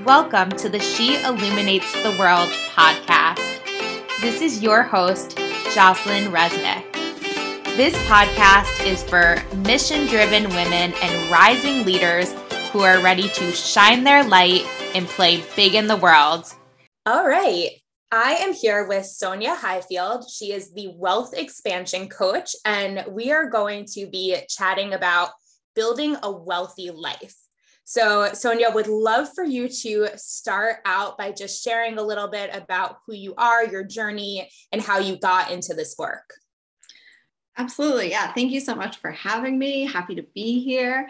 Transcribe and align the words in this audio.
Welcome 0.00 0.48
to 0.52 0.70
the 0.70 0.78
She 0.78 1.22
Illuminates 1.22 1.92
the 2.02 2.16
World 2.18 2.48
podcast. 2.74 3.36
This 4.22 4.40
is 4.40 4.62
your 4.62 4.82
host, 4.82 5.36
Jocelyn 5.74 6.32
Resnick. 6.32 6.90
This 7.76 7.94
podcast 8.08 8.86
is 8.86 9.02
for 9.02 9.36
mission 9.58 10.06
driven 10.06 10.44
women 10.44 10.94
and 10.94 11.30
rising 11.30 11.84
leaders 11.84 12.32
who 12.72 12.80
are 12.80 13.00
ready 13.00 13.28
to 13.28 13.52
shine 13.52 14.02
their 14.02 14.24
light 14.24 14.64
and 14.94 15.06
play 15.06 15.44
big 15.56 15.74
in 15.74 15.88
the 15.88 15.96
world. 15.96 16.46
All 17.04 17.28
right. 17.28 17.72
I 18.10 18.36
am 18.36 18.54
here 18.54 18.88
with 18.88 19.04
Sonya 19.04 19.54
Highfield. 19.54 20.24
She 20.28 20.52
is 20.52 20.72
the 20.72 20.88
wealth 20.96 21.34
expansion 21.36 22.08
coach, 22.08 22.56
and 22.64 23.04
we 23.10 23.30
are 23.30 23.50
going 23.50 23.84
to 23.92 24.06
be 24.06 24.38
chatting 24.48 24.94
about 24.94 25.32
building 25.74 26.16
a 26.22 26.32
wealthy 26.32 26.90
life. 26.90 27.41
So, 27.84 28.32
Sonya, 28.32 28.70
would 28.70 28.86
love 28.86 29.28
for 29.34 29.44
you 29.44 29.68
to 29.68 30.08
start 30.16 30.76
out 30.84 31.18
by 31.18 31.32
just 31.32 31.62
sharing 31.62 31.98
a 31.98 32.02
little 32.02 32.28
bit 32.28 32.50
about 32.54 32.98
who 33.06 33.14
you 33.14 33.34
are, 33.36 33.64
your 33.64 33.84
journey, 33.84 34.50
and 34.70 34.80
how 34.80 34.98
you 34.98 35.16
got 35.16 35.50
into 35.50 35.74
this 35.74 35.96
work. 35.98 36.32
Absolutely. 37.58 38.10
Yeah. 38.10 38.32
Thank 38.32 38.52
you 38.52 38.60
so 38.60 38.74
much 38.74 38.98
for 38.98 39.10
having 39.10 39.58
me. 39.58 39.84
Happy 39.84 40.14
to 40.14 40.22
be 40.34 40.62
here. 40.62 41.08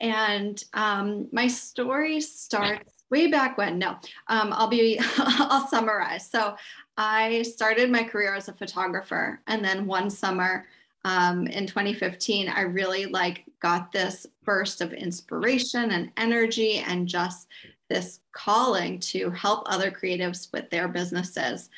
And 0.00 0.62
um, 0.74 1.28
my 1.32 1.46
story 1.46 2.20
starts 2.20 3.04
way 3.10 3.28
back 3.28 3.56
when. 3.56 3.78
No, 3.78 3.96
um, 4.26 4.52
I'll 4.52 4.68
be, 4.68 4.98
I'll 5.18 5.68
summarize. 5.68 6.28
So 6.28 6.56
I 6.96 7.42
started 7.42 7.90
my 7.90 8.02
career 8.02 8.34
as 8.34 8.48
a 8.48 8.52
photographer. 8.52 9.40
And 9.46 9.64
then 9.64 9.86
one 9.86 10.10
summer 10.10 10.66
um, 11.04 11.46
in 11.46 11.66
2015, 11.66 12.48
I 12.48 12.62
really 12.62 13.06
like 13.06 13.44
got 13.60 13.92
this 13.92 14.26
burst 14.44 14.80
of 14.80 14.92
inspiration 14.92 15.90
and 15.92 16.10
energy 16.16 16.78
and 16.78 17.08
just 17.08 17.48
this 17.88 18.20
calling 18.32 18.98
to 18.98 19.30
help 19.30 19.62
other 19.66 19.90
creatives 19.90 20.52
with 20.52 20.68
their 20.70 20.88
businesses. 20.88 21.70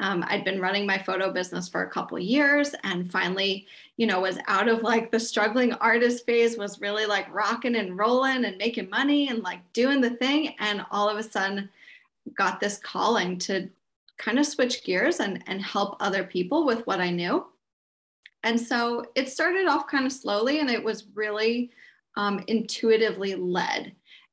Um, 0.00 0.24
I'd 0.26 0.44
been 0.44 0.60
running 0.60 0.86
my 0.86 0.98
photo 0.98 1.30
business 1.30 1.68
for 1.68 1.82
a 1.82 1.90
couple 1.90 2.18
years 2.18 2.74
and 2.82 3.10
finally, 3.10 3.66
you 3.98 4.06
know, 4.06 4.20
was 4.20 4.38
out 4.48 4.66
of 4.66 4.82
like 4.82 5.10
the 5.10 5.20
struggling 5.20 5.74
artist 5.74 6.26
phase, 6.26 6.56
was 6.56 6.80
really 6.80 7.06
like 7.06 7.32
rocking 7.32 7.76
and 7.76 7.96
rolling 7.96 8.44
and 8.44 8.56
making 8.56 8.90
money 8.90 9.28
and 9.28 9.42
like 9.42 9.60
doing 9.72 10.00
the 10.00 10.10
thing. 10.10 10.54
And 10.58 10.84
all 10.90 11.08
of 11.08 11.18
a 11.18 11.22
sudden 11.22 11.68
got 12.34 12.58
this 12.58 12.78
calling 12.78 13.38
to 13.40 13.68
kind 14.16 14.38
of 14.38 14.46
switch 14.46 14.84
gears 14.84 15.20
and, 15.20 15.42
and 15.46 15.60
help 15.60 15.96
other 16.00 16.24
people 16.24 16.64
with 16.64 16.86
what 16.86 17.00
I 17.00 17.10
knew. 17.10 17.46
And 18.42 18.60
so 18.60 19.04
it 19.14 19.30
started 19.30 19.66
off 19.66 19.86
kind 19.86 20.06
of 20.06 20.12
slowly 20.12 20.60
and 20.60 20.70
it 20.70 20.82
was 20.82 21.06
really 21.14 21.70
um, 22.16 22.42
intuitively 22.48 23.34
led. 23.34 23.92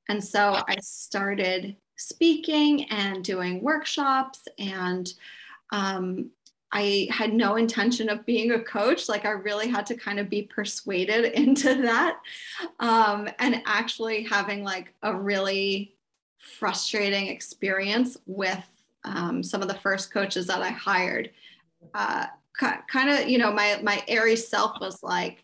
And 0.10 0.24
so 0.24 0.62
I 0.68 0.78
started 0.82 1.76
speaking 1.96 2.86
and 2.86 3.24
doing 3.24 3.62
workshops 3.62 4.48
and 4.58 5.14
um, 5.72 6.32
I 6.72 7.08
had 7.12 7.34
no 7.34 7.56
intention 7.56 8.10
of 8.10 8.26
being 8.26 8.52
a 8.52 8.60
coach. 8.60 9.10
Like 9.10 9.26
I 9.26 9.32
really 9.32 9.68
had 9.68 9.86
to 9.88 9.96
kind 9.96 10.20
of 10.20 10.30
be 10.30 10.44
persuaded 10.44 11.26
into 11.34 11.82
that. 11.84 12.20
Um, 12.80 13.30
and 13.40 13.62
actually 13.66 14.24
having 14.24 14.64
like 14.64 14.94
a 15.04 15.16
really 15.16 15.96
frustrating 16.38 17.28
experience 17.28 18.18
with 18.26 18.64
um, 19.04 19.44
some 19.44 19.62
of 19.62 19.68
the 19.68 19.76
first 19.76 20.12
coaches 20.12 20.48
that 20.48 20.62
I 20.62 20.70
hired. 20.70 21.32
Uh, 21.94 22.28
kind 22.60 23.10
of, 23.10 23.28
you 23.28 23.38
know, 23.38 23.52
my 23.52 23.80
my 23.84 24.04
airy 24.08 24.36
self 24.36 24.80
was 24.80 25.02
like, 25.04 25.44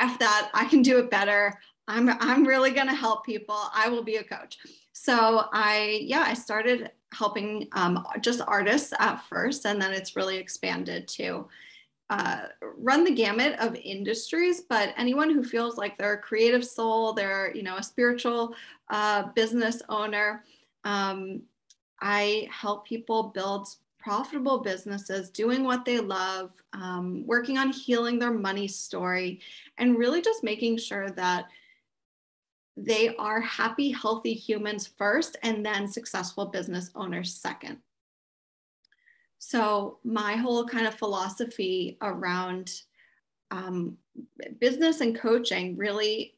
"F 0.00 0.18
that! 0.18 0.50
I 0.54 0.64
can 0.66 0.82
do 0.82 0.98
it 0.98 1.10
better. 1.10 1.58
I'm 1.88 2.08
I'm 2.08 2.46
really 2.46 2.70
going 2.70 2.88
to 2.88 2.94
help 2.94 3.24
people. 3.24 3.58
I 3.74 3.88
will 3.88 4.02
be 4.02 4.16
a 4.16 4.24
coach." 4.24 4.58
So 4.92 5.46
I, 5.52 6.00
yeah, 6.02 6.24
I 6.26 6.34
started 6.34 6.92
helping 7.12 7.68
um, 7.72 8.06
just 8.20 8.40
artists 8.46 8.92
at 8.98 9.22
first, 9.28 9.66
and 9.66 9.80
then 9.80 9.92
it's 9.92 10.16
really 10.16 10.36
expanded 10.36 11.08
to 11.08 11.48
uh, 12.10 12.42
run 12.78 13.04
the 13.04 13.14
gamut 13.14 13.58
of 13.58 13.74
industries. 13.76 14.62
But 14.62 14.94
anyone 14.96 15.30
who 15.30 15.42
feels 15.42 15.76
like 15.76 15.96
they're 15.96 16.14
a 16.14 16.18
creative 16.18 16.64
soul, 16.64 17.12
they're 17.12 17.54
you 17.54 17.62
know 17.62 17.76
a 17.76 17.82
spiritual 17.82 18.54
uh, 18.88 19.24
business 19.34 19.82
owner, 19.88 20.44
um, 20.84 21.42
I 22.00 22.48
help 22.50 22.86
people 22.86 23.24
build 23.24 23.68
profitable 24.04 24.58
businesses, 24.58 25.30
doing 25.30 25.64
what 25.64 25.86
they 25.86 25.98
love, 25.98 26.52
um, 26.74 27.24
working 27.26 27.56
on 27.56 27.72
healing 27.72 28.18
their 28.18 28.30
money 28.30 28.68
story, 28.68 29.40
and 29.78 29.96
really 29.96 30.20
just 30.20 30.44
making 30.44 30.76
sure 30.76 31.08
that 31.12 31.46
they 32.76 33.16
are 33.16 33.40
happy, 33.40 33.90
healthy 33.90 34.34
humans 34.34 34.86
first, 34.98 35.38
and 35.42 35.64
then 35.64 35.88
successful 35.88 36.46
business 36.46 36.90
owners 36.94 37.34
second. 37.34 37.78
So, 39.38 40.00
my 40.04 40.36
whole 40.36 40.66
kind 40.66 40.86
of 40.86 40.94
philosophy 40.94 41.96
around 42.02 42.72
um, 43.50 43.96
business 44.60 45.00
and 45.00 45.18
coaching 45.18 45.78
really 45.78 46.34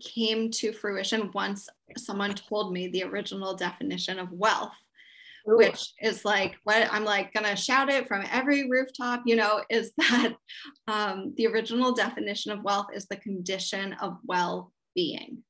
came 0.00 0.50
to 0.50 0.72
fruition 0.72 1.30
once 1.32 1.68
someone 1.96 2.34
told 2.34 2.72
me 2.72 2.88
the 2.88 3.04
original 3.04 3.54
definition 3.54 4.18
of 4.18 4.32
wealth 4.32 4.74
which 5.56 5.94
is 6.02 6.24
like 6.24 6.56
what 6.64 6.92
I'm 6.92 7.04
like 7.04 7.32
gonna 7.32 7.56
shout 7.56 7.90
it 7.90 8.06
from 8.06 8.24
every 8.30 8.68
rooftop, 8.68 9.22
you 9.24 9.36
know, 9.36 9.62
is 9.70 9.92
that 9.96 10.34
um, 10.86 11.32
the 11.36 11.46
original 11.46 11.92
definition 11.92 12.52
of 12.52 12.62
wealth 12.62 12.88
is 12.94 13.06
the 13.06 13.16
condition 13.16 13.94
of 13.94 14.18
well 14.24 14.72
being. 14.94 15.42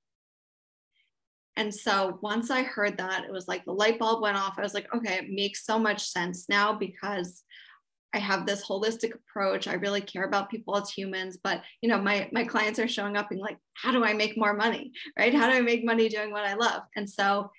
And 1.56 1.74
so 1.74 2.18
once 2.22 2.50
I 2.52 2.62
heard 2.62 2.98
that, 2.98 3.24
it 3.24 3.32
was 3.32 3.48
like 3.48 3.64
the 3.64 3.72
light 3.72 3.98
bulb 3.98 4.22
went 4.22 4.36
off. 4.36 4.58
I 4.58 4.62
was 4.62 4.74
like, 4.74 4.86
okay, 4.94 5.14
it 5.14 5.30
makes 5.30 5.66
so 5.66 5.76
much 5.76 6.08
sense 6.08 6.48
now 6.48 6.72
because 6.72 7.42
I 8.14 8.18
have 8.18 8.46
this 8.46 8.64
holistic 8.64 9.12
approach. 9.12 9.66
I 9.66 9.74
really 9.74 10.00
care 10.00 10.24
about 10.24 10.50
people 10.50 10.76
as 10.76 10.88
humans, 10.88 11.38
but 11.42 11.62
you 11.82 11.88
know, 11.88 12.00
my 12.00 12.28
my 12.32 12.44
clients 12.44 12.78
are 12.78 12.88
showing 12.88 13.16
up 13.16 13.32
and 13.32 13.40
like, 13.40 13.58
how 13.74 13.90
do 13.90 14.04
I 14.04 14.12
make 14.12 14.38
more 14.38 14.54
money? 14.54 14.92
Right? 15.18 15.34
How 15.34 15.50
do 15.50 15.56
I 15.56 15.60
make 15.60 15.84
money 15.84 16.08
doing 16.08 16.30
what 16.30 16.44
I 16.44 16.54
love? 16.54 16.82
And 16.96 17.10
so 17.10 17.50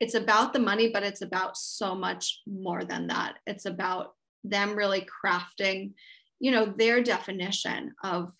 it's 0.00 0.14
about 0.14 0.52
the 0.52 0.58
money, 0.58 0.88
but 0.88 1.02
it's 1.02 1.20
about 1.20 1.56
so 1.56 1.94
much 1.94 2.40
more 2.46 2.84
than 2.84 3.06
that. 3.08 3.34
It's 3.46 3.66
about 3.66 4.14
them 4.42 4.74
really 4.74 5.06
crafting, 5.24 5.92
you 6.40 6.50
know, 6.50 6.64
their 6.64 7.02
definition 7.02 7.92
of 8.02 8.32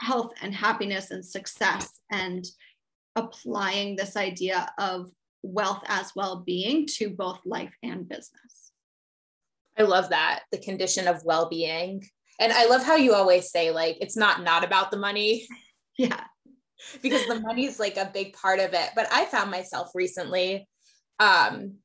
health 0.00 0.32
and 0.40 0.54
happiness 0.54 1.10
and 1.10 1.24
success 1.24 2.00
and 2.10 2.44
applying 3.14 3.94
this 3.94 4.16
idea 4.16 4.68
of 4.78 5.10
wealth 5.42 5.82
as 5.86 6.12
well-being 6.16 6.86
to 6.86 7.10
both 7.10 7.40
life 7.44 7.74
and 7.82 8.08
business. 8.08 8.72
I 9.78 9.82
love 9.82 10.08
that, 10.10 10.40
the 10.50 10.58
condition 10.58 11.08
of 11.08 11.24
well-being. 11.24 12.08
And 12.40 12.52
I 12.52 12.66
love 12.66 12.82
how 12.82 12.96
you 12.96 13.12
always 13.12 13.50
say 13.50 13.70
like 13.70 13.98
it's 14.00 14.16
not 14.16 14.42
not 14.42 14.64
about 14.64 14.90
the 14.90 14.96
money. 14.96 15.46
Yeah 15.98 16.24
because 17.02 17.26
the 17.26 17.40
money 17.40 17.66
is 17.66 17.78
like 17.78 17.96
a 17.96 18.10
big 18.12 18.32
part 18.34 18.60
of 18.60 18.74
it. 18.74 18.90
But 18.94 19.08
I 19.12 19.24
found 19.26 19.50
myself 19.50 19.90
recently 19.94 20.68
um, 21.18 21.76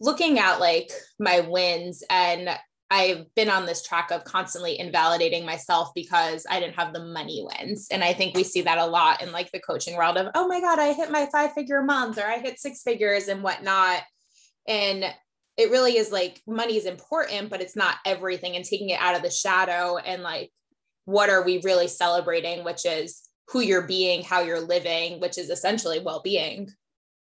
looking 0.00 0.38
at 0.38 0.60
like 0.60 0.90
my 1.18 1.40
wins 1.40 2.02
and 2.10 2.50
I've 2.90 3.34
been 3.34 3.48
on 3.48 3.64
this 3.64 3.82
track 3.82 4.10
of 4.10 4.24
constantly 4.24 4.78
invalidating 4.78 5.46
myself 5.46 5.92
because 5.94 6.44
I 6.50 6.60
didn't 6.60 6.76
have 6.78 6.92
the 6.92 7.02
money 7.02 7.42
wins. 7.42 7.88
And 7.90 8.04
I 8.04 8.12
think 8.12 8.36
we 8.36 8.44
see 8.44 8.60
that 8.62 8.76
a 8.76 8.84
lot 8.84 9.22
in 9.22 9.32
like 9.32 9.50
the 9.50 9.60
coaching 9.60 9.96
world 9.96 10.18
of, 10.18 10.28
oh 10.34 10.46
my 10.46 10.60
God, 10.60 10.78
I 10.78 10.92
hit 10.92 11.10
my 11.10 11.26
five 11.32 11.54
figure 11.54 11.82
month 11.82 12.18
or 12.18 12.26
I 12.26 12.38
hit 12.38 12.58
six 12.58 12.82
figures 12.82 13.28
and 13.28 13.42
whatnot. 13.42 14.02
And 14.68 15.06
it 15.56 15.70
really 15.70 15.96
is 15.96 16.12
like 16.12 16.42
money 16.46 16.76
is 16.76 16.84
important, 16.84 17.48
but 17.48 17.62
it's 17.62 17.76
not 17.76 17.96
everything 18.04 18.56
and 18.56 18.64
taking 18.64 18.90
it 18.90 19.00
out 19.00 19.16
of 19.16 19.22
the 19.22 19.30
shadow 19.30 19.96
and 19.96 20.22
like, 20.22 20.50
what 21.06 21.30
are 21.30 21.44
we 21.44 21.62
really 21.64 21.88
celebrating, 21.88 22.62
which 22.62 22.84
is 22.84 23.22
who 23.52 23.60
you're 23.60 23.86
being, 23.86 24.22
how 24.24 24.40
you're 24.40 24.60
living, 24.60 25.20
which 25.20 25.36
is 25.36 25.50
essentially 25.50 26.00
well 26.00 26.20
being. 26.22 26.72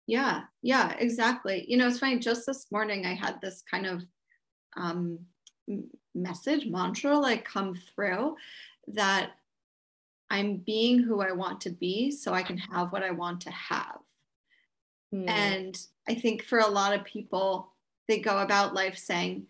Yeah, 0.06 0.42
yeah, 0.60 0.94
exactly. 0.98 1.64
You 1.68 1.78
know, 1.78 1.88
it's 1.88 2.00
funny. 2.00 2.18
Just 2.18 2.44
this 2.46 2.66
morning, 2.70 3.06
I 3.06 3.14
had 3.14 3.40
this 3.40 3.62
kind 3.70 3.86
of 3.86 4.02
um, 4.76 5.20
message, 6.14 6.66
mantra 6.66 7.16
like 7.18 7.44
come 7.44 7.74
through 7.74 8.36
that 8.88 9.30
I'm 10.30 10.56
being 10.56 10.98
who 10.98 11.20
I 11.20 11.32
want 11.32 11.60
to 11.62 11.70
be 11.70 12.10
so 12.10 12.32
I 12.32 12.42
can 12.42 12.58
have 12.58 12.92
what 12.92 13.02
I 13.02 13.10
want 13.10 13.40
to 13.42 13.50
have. 13.50 13.98
Mm. 15.14 15.28
And 15.28 15.78
I 16.08 16.14
think 16.14 16.42
for 16.42 16.58
a 16.58 16.68
lot 16.68 16.94
of 16.94 17.04
people, 17.04 17.72
they 18.08 18.18
go 18.18 18.38
about 18.38 18.74
life 18.74 18.98
saying, 18.98 19.46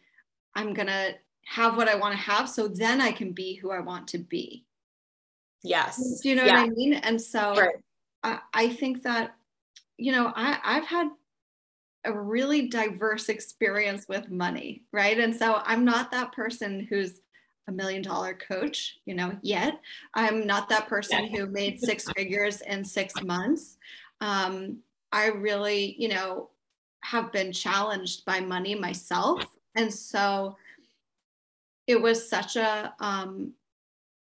I'm 0.55 0.75
going 0.75 0.89
to 0.89 1.15
have 1.47 1.77
what 1.77 1.89
I 1.89 1.95
want 1.95 2.15
to 2.15 2.21
have 2.21 2.49
so 2.49 2.69
then 2.69 3.01
I 3.01 3.11
can 3.11 3.33
be 3.33 3.55
who 3.55 3.71
I 3.71 3.81
want 3.81 4.07
to 4.09 4.19
be. 4.19 4.65
Yes. 5.63 6.21
Do 6.21 6.29
you 6.29 6.35
know 6.35 6.45
yeah. 6.45 6.63
what 6.63 6.71
I 6.71 6.75
mean? 6.75 6.95
And 6.95 7.21
so 7.21 7.55
right. 7.57 7.77
I, 8.23 8.39
I 8.53 8.69
think 8.69 9.03
that, 9.03 9.35
you 9.97 10.13
know, 10.13 10.33
I, 10.35 10.59
I've 10.65 10.87
had 10.87 11.09
a 12.05 12.13
really 12.13 12.69
diverse 12.69 13.29
experience 13.29 14.07
with 14.09 14.31
money, 14.31 14.83
right? 14.93 15.19
And 15.19 15.35
so 15.35 15.63
I'm 15.65 15.85
not 15.85 16.11
that 16.11 16.33
person 16.33 16.87
who's 16.91 17.21
a 17.69 17.73
million 17.73 18.03
dollar 18.03 18.35
coach, 18.35 18.99
you 19.07 19.15
know, 19.15 19.37
yet. 19.43 19.81
I'm 20.15 20.47
not 20.47 20.69
that 20.69 20.89
person 20.89 21.27
who 21.27 21.47
made 21.47 21.79
six 21.81 22.11
figures 22.11 22.61
in 22.63 22.85
six 22.85 23.15
months. 23.23 23.79
Um, 24.21 24.79
I 25.13 25.27
really, 25.27 25.95
you 25.99 26.09
know, 26.09 26.51
have 27.05 27.31
been 27.33 27.53
challenged 27.53 28.25
by 28.25 28.41
money 28.41 28.75
myself. 28.75 29.45
And 29.75 29.93
so 29.93 30.57
it 31.87 32.01
was 32.01 32.29
such 32.29 32.57
a 32.57 32.95
um, 33.01 33.53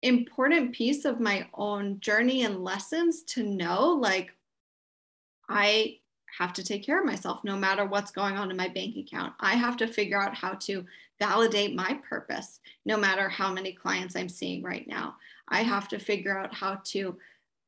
important 0.02 0.72
piece 0.74 1.04
of 1.04 1.20
my 1.20 1.46
own 1.54 2.00
journey 2.00 2.42
and 2.42 2.64
lessons 2.64 3.22
to 3.22 3.42
know 3.42 3.90
like 3.90 4.34
I 5.48 5.98
have 6.38 6.52
to 6.54 6.64
take 6.64 6.84
care 6.84 6.98
of 6.98 7.06
myself 7.06 7.44
no 7.44 7.56
matter 7.56 7.84
what's 7.84 8.10
going 8.10 8.36
on 8.36 8.50
in 8.50 8.56
my 8.56 8.68
bank 8.68 8.96
account. 8.96 9.34
I 9.40 9.54
have 9.54 9.76
to 9.78 9.86
figure 9.86 10.20
out 10.20 10.34
how 10.34 10.54
to 10.54 10.84
validate 11.18 11.74
my 11.74 12.00
purpose 12.08 12.60
no 12.84 12.96
matter 12.96 13.28
how 13.28 13.52
many 13.52 13.72
clients 13.72 14.16
I'm 14.16 14.28
seeing 14.28 14.62
right 14.62 14.88
now. 14.88 15.16
I 15.48 15.62
have 15.62 15.88
to 15.88 15.98
figure 15.98 16.36
out 16.36 16.54
how 16.54 16.80
to 16.84 17.16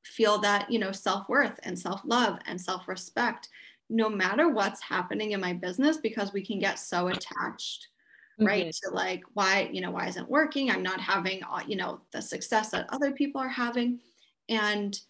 feel 0.02 0.38
that, 0.38 0.70
you 0.70 0.78
know, 0.78 0.92
self-worth 0.92 1.60
and 1.62 1.78
self-love 1.78 2.38
and 2.46 2.60
self-respect 2.60 3.48
no 3.90 4.08
matter 4.08 4.48
what's 4.48 4.82
happening 4.82 5.32
in 5.32 5.40
my 5.40 5.52
business 5.52 5.98
because 5.98 6.32
we 6.32 6.44
can 6.44 6.58
get 6.58 6.78
so 6.78 7.08
attached 7.08 7.88
mm-hmm. 8.38 8.46
right 8.46 8.72
to 8.72 8.90
like 8.90 9.22
why 9.34 9.68
you 9.72 9.80
know 9.80 9.90
why 9.90 10.06
isn't 10.06 10.28
working 10.28 10.70
i'm 10.70 10.82
not 10.82 11.00
having 11.00 11.42
uh, 11.44 11.60
you 11.66 11.76
know 11.76 12.00
the 12.12 12.20
success 12.20 12.70
that 12.70 12.86
other 12.90 13.12
people 13.12 13.40
are 13.40 13.48
having 13.48 13.98
and 14.48 15.00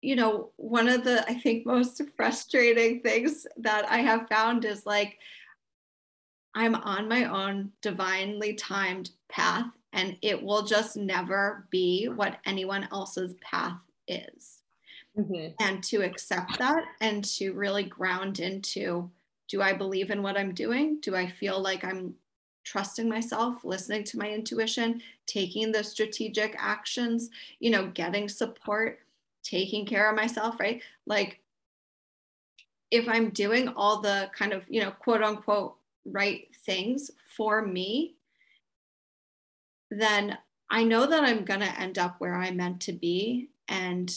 you 0.00 0.16
know 0.16 0.50
one 0.56 0.88
of 0.88 1.04
the 1.04 1.28
i 1.28 1.34
think 1.34 1.66
most 1.66 2.00
frustrating 2.16 3.00
things 3.00 3.46
that 3.56 3.88
i 3.90 3.98
have 3.98 4.28
found 4.28 4.64
is 4.64 4.86
like 4.86 5.18
i'm 6.54 6.74
on 6.74 7.08
my 7.08 7.24
own 7.24 7.70
divinely 7.82 8.54
timed 8.54 9.10
path 9.28 9.66
and 9.92 10.16
it 10.22 10.42
will 10.42 10.62
just 10.62 10.96
never 10.96 11.66
be 11.70 12.06
what 12.06 12.38
anyone 12.44 12.86
else's 12.92 13.34
path 13.40 13.78
is 14.06 14.60
mm-hmm. 15.18 15.48
and 15.60 15.82
to 15.82 16.02
accept 16.02 16.58
that 16.58 16.84
and 17.00 17.24
to 17.24 17.52
really 17.52 17.84
ground 17.84 18.38
into 18.40 19.10
do 19.48 19.62
I 19.62 19.72
believe 19.72 20.10
in 20.10 20.22
what 20.22 20.36
I'm 20.36 20.54
doing? 20.54 20.98
Do 21.00 21.16
I 21.16 21.26
feel 21.26 21.60
like 21.60 21.82
I'm 21.82 22.14
trusting 22.68 23.08
myself, 23.08 23.64
listening 23.64 24.04
to 24.04 24.18
my 24.18 24.28
intuition, 24.30 25.00
taking 25.26 25.72
the 25.72 25.82
strategic 25.82 26.54
actions, 26.58 27.30
you 27.60 27.70
know, 27.70 27.86
getting 27.86 28.28
support, 28.28 28.98
taking 29.42 29.86
care 29.86 30.10
of 30.10 30.16
myself, 30.16 30.60
right? 30.60 30.82
Like 31.06 31.40
if 32.90 33.08
I'm 33.08 33.30
doing 33.30 33.68
all 33.68 34.02
the 34.02 34.30
kind 34.36 34.52
of, 34.52 34.66
you 34.68 34.82
know, 34.82 34.90
quote 34.90 35.22
unquote 35.22 35.76
right 36.04 36.46
things 36.66 37.10
for 37.36 37.62
me, 37.62 38.16
then 39.90 40.36
I 40.70 40.84
know 40.84 41.06
that 41.06 41.24
I'm 41.24 41.46
going 41.46 41.60
to 41.60 41.80
end 41.80 41.98
up 41.98 42.16
where 42.18 42.34
I'm 42.34 42.58
meant 42.58 42.82
to 42.82 42.92
be. 42.92 43.48
And 43.68 44.14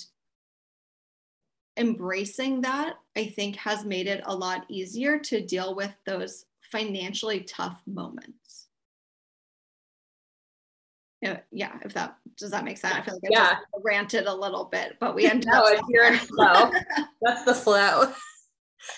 embracing 1.77 2.62
that, 2.62 2.95
I 3.15 3.27
think, 3.27 3.56
has 3.56 3.86
made 3.86 4.07
it 4.07 4.21
a 4.25 4.36
lot 4.36 4.65
easier 4.68 5.19
to 5.19 5.45
deal 5.45 5.74
with 5.74 5.94
those 6.06 6.45
financially 6.71 7.41
tough 7.41 7.81
moments. 7.85 8.68
Yeah, 11.51 11.73
if 11.83 11.94
that 11.94 12.15
does 12.38 12.50
that 12.50 12.63
make 12.63 12.79
sense? 12.79 12.95
I 12.95 13.01
feel 13.01 13.19
like 13.21 13.38
I 13.38 13.41
yeah. 13.41 13.50
just 13.51 13.65
ranted 13.83 14.25
a 14.25 14.33
little 14.33 14.65
bit, 14.65 14.97
but 15.00 15.13
we 15.13 15.25
ended 15.29 15.50
no, 15.51 15.63
up. 15.63 15.85
You're 15.89 16.06
in 16.06 16.18
flow. 16.18 16.71
That's 17.21 17.45
the 17.45 17.53
flow. 17.53 18.12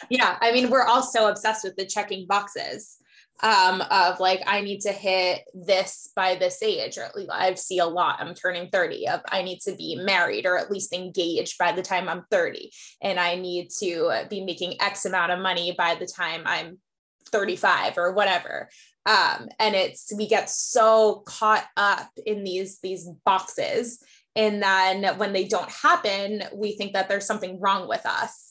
yeah, 0.09 0.37
I 0.41 0.53
mean, 0.53 0.69
we're 0.69 0.85
all 0.85 1.03
so 1.03 1.27
obsessed 1.27 1.65
with 1.65 1.75
the 1.75 1.85
checking 1.85 2.25
boxes 2.25 2.97
um, 3.41 3.81
of 3.91 4.21
like 4.21 4.41
I 4.45 4.61
need 4.61 4.79
to 4.81 4.93
hit 4.93 5.41
this 5.53 6.11
by 6.15 6.35
this 6.35 6.63
age, 6.63 6.97
or 6.97 7.03
at 7.03 7.15
least 7.15 7.29
I 7.29 7.53
see 7.55 7.79
a 7.79 7.85
lot. 7.85 8.21
I'm 8.21 8.33
turning 8.33 8.69
30 8.69 9.09
of 9.09 9.21
I 9.29 9.41
need 9.41 9.59
to 9.61 9.75
be 9.75 9.95
married 9.95 10.45
or 10.45 10.57
at 10.57 10.71
least 10.71 10.93
engaged 10.93 11.57
by 11.57 11.73
the 11.73 11.81
time 11.81 12.07
I'm 12.07 12.23
30, 12.31 12.71
and 13.01 13.19
I 13.19 13.35
need 13.35 13.69
to 13.79 14.25
be 14.29 14.45
making 14.45 14.81
X 14.81 15.05
amount 15.05 15.33
of 15.33 15.39
money 15.39 15.75
by 15.77 15.95
the 15.95 16.07
time 16.07 16.43
I'm 16.45 16.77
35 17.31 17.97
or 17.97 18.13
whatever. 18.13 18.69
Um, 19.05 19.49
and 19.59 19.75
it's 19.75 20.13
we 20.15 20.27
get 20.27 20.49
so 20.49 21.23
caught 21.25 21.65
up 21.75 22.09
in 22.25 22.43
these 22.43 22.79
these 22.79 23.09
boxes, 23.25 24.01
and 24.35 24.63
then 24.63 25.17
when 25.17 25.33
they 25.33 25.43
don't 25.43 25.69
happen, 25.69 26.43
we 26.53 26.77
think 26.77 26.93
that 26.93 27.09
there's 27.09 27.25
something 27.25 27.59
wrong 27.59 27.87
with 27.87 28.05
us. 28.05 28.49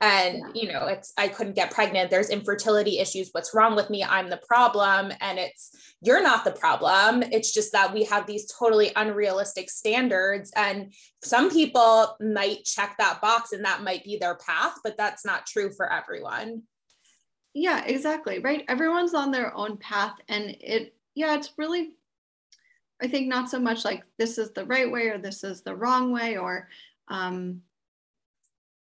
And 0.00 0.44
you 0.54 0.72
know 0.72 0.86
it's 0.86 1.12
i 1.18 1.26
couldn't 1.26 1.56
get 1.56 1.72
pregnant. 1.72 2.10
There's 2.10 2.30
infertility 2.30 3.00
issues. 3.00 3.30
What's 3.32 3.52
wrong 3.52 3.74
with 3.74 3.90
me? 3.90 4.04
I'm 4.04 4.30
the 4.30 4.40
problem. 4.46 5.12
And 5.20 5.40
it's 5.40 5.96
you're 6.00 6.22
not 6.22 6.44
the 6.44 6.52
problem. 6.52 7.24
It's 7.32 7.52
just 7.52 7.72
that 7.72 7.92
we 7.92 8.04
have 8.04 8.24
these 8.24 8.46
totally 8.46 8.92
unrealistic 8.94 9.68
standards. 9.68 10.52
And 10.54 10.92
some 11.24 11.50
people 11.50 12.16
might 12.20 12.64
check 12.64 12.94
that 12.98 13.20
box 13.20 13.50
and 13.50 13.64
that 13.64 13.82
might 13.82 14.04
be 14.04 14.16
their 14.16 14.36
path 14.36 14.74
but 14.84 14.96
that's 14.96 15.24
not 15.24 15.46
true 15.46 15.72
for 15.72 15.92
everyone 15.92 16.62
yeah 17.58 17.84
exactly 17.84 18.38
right 18.38 18.64
everyone's 18.68 19.14
on 19.14 19.30
their 19.30 19.54
own 19.54 19.76
path 19.78 20.16
and 20.28 20.56
it 20.60 20.94
yeah 21.14 21.34
it's 21.34 21.52
really 21.56 21.90
i 23.02 23.08
think 23.08 23.28
not 23.28 23.50
so 23.50 23.58
much 23.58 23.84
like 23.84 24.04
this 24.18 24.38
is 24.38 24.52
the 24.52 24.64
right 24.66 24.90
way 24.90 25.08
or 25.08 25.18
this 25.18 25.44
is 25.44 25.62
the 25.62 25.74
wrong 25.74 26.12
way 26.12 26.36
or 26.36 26.68
um 27.08 27.62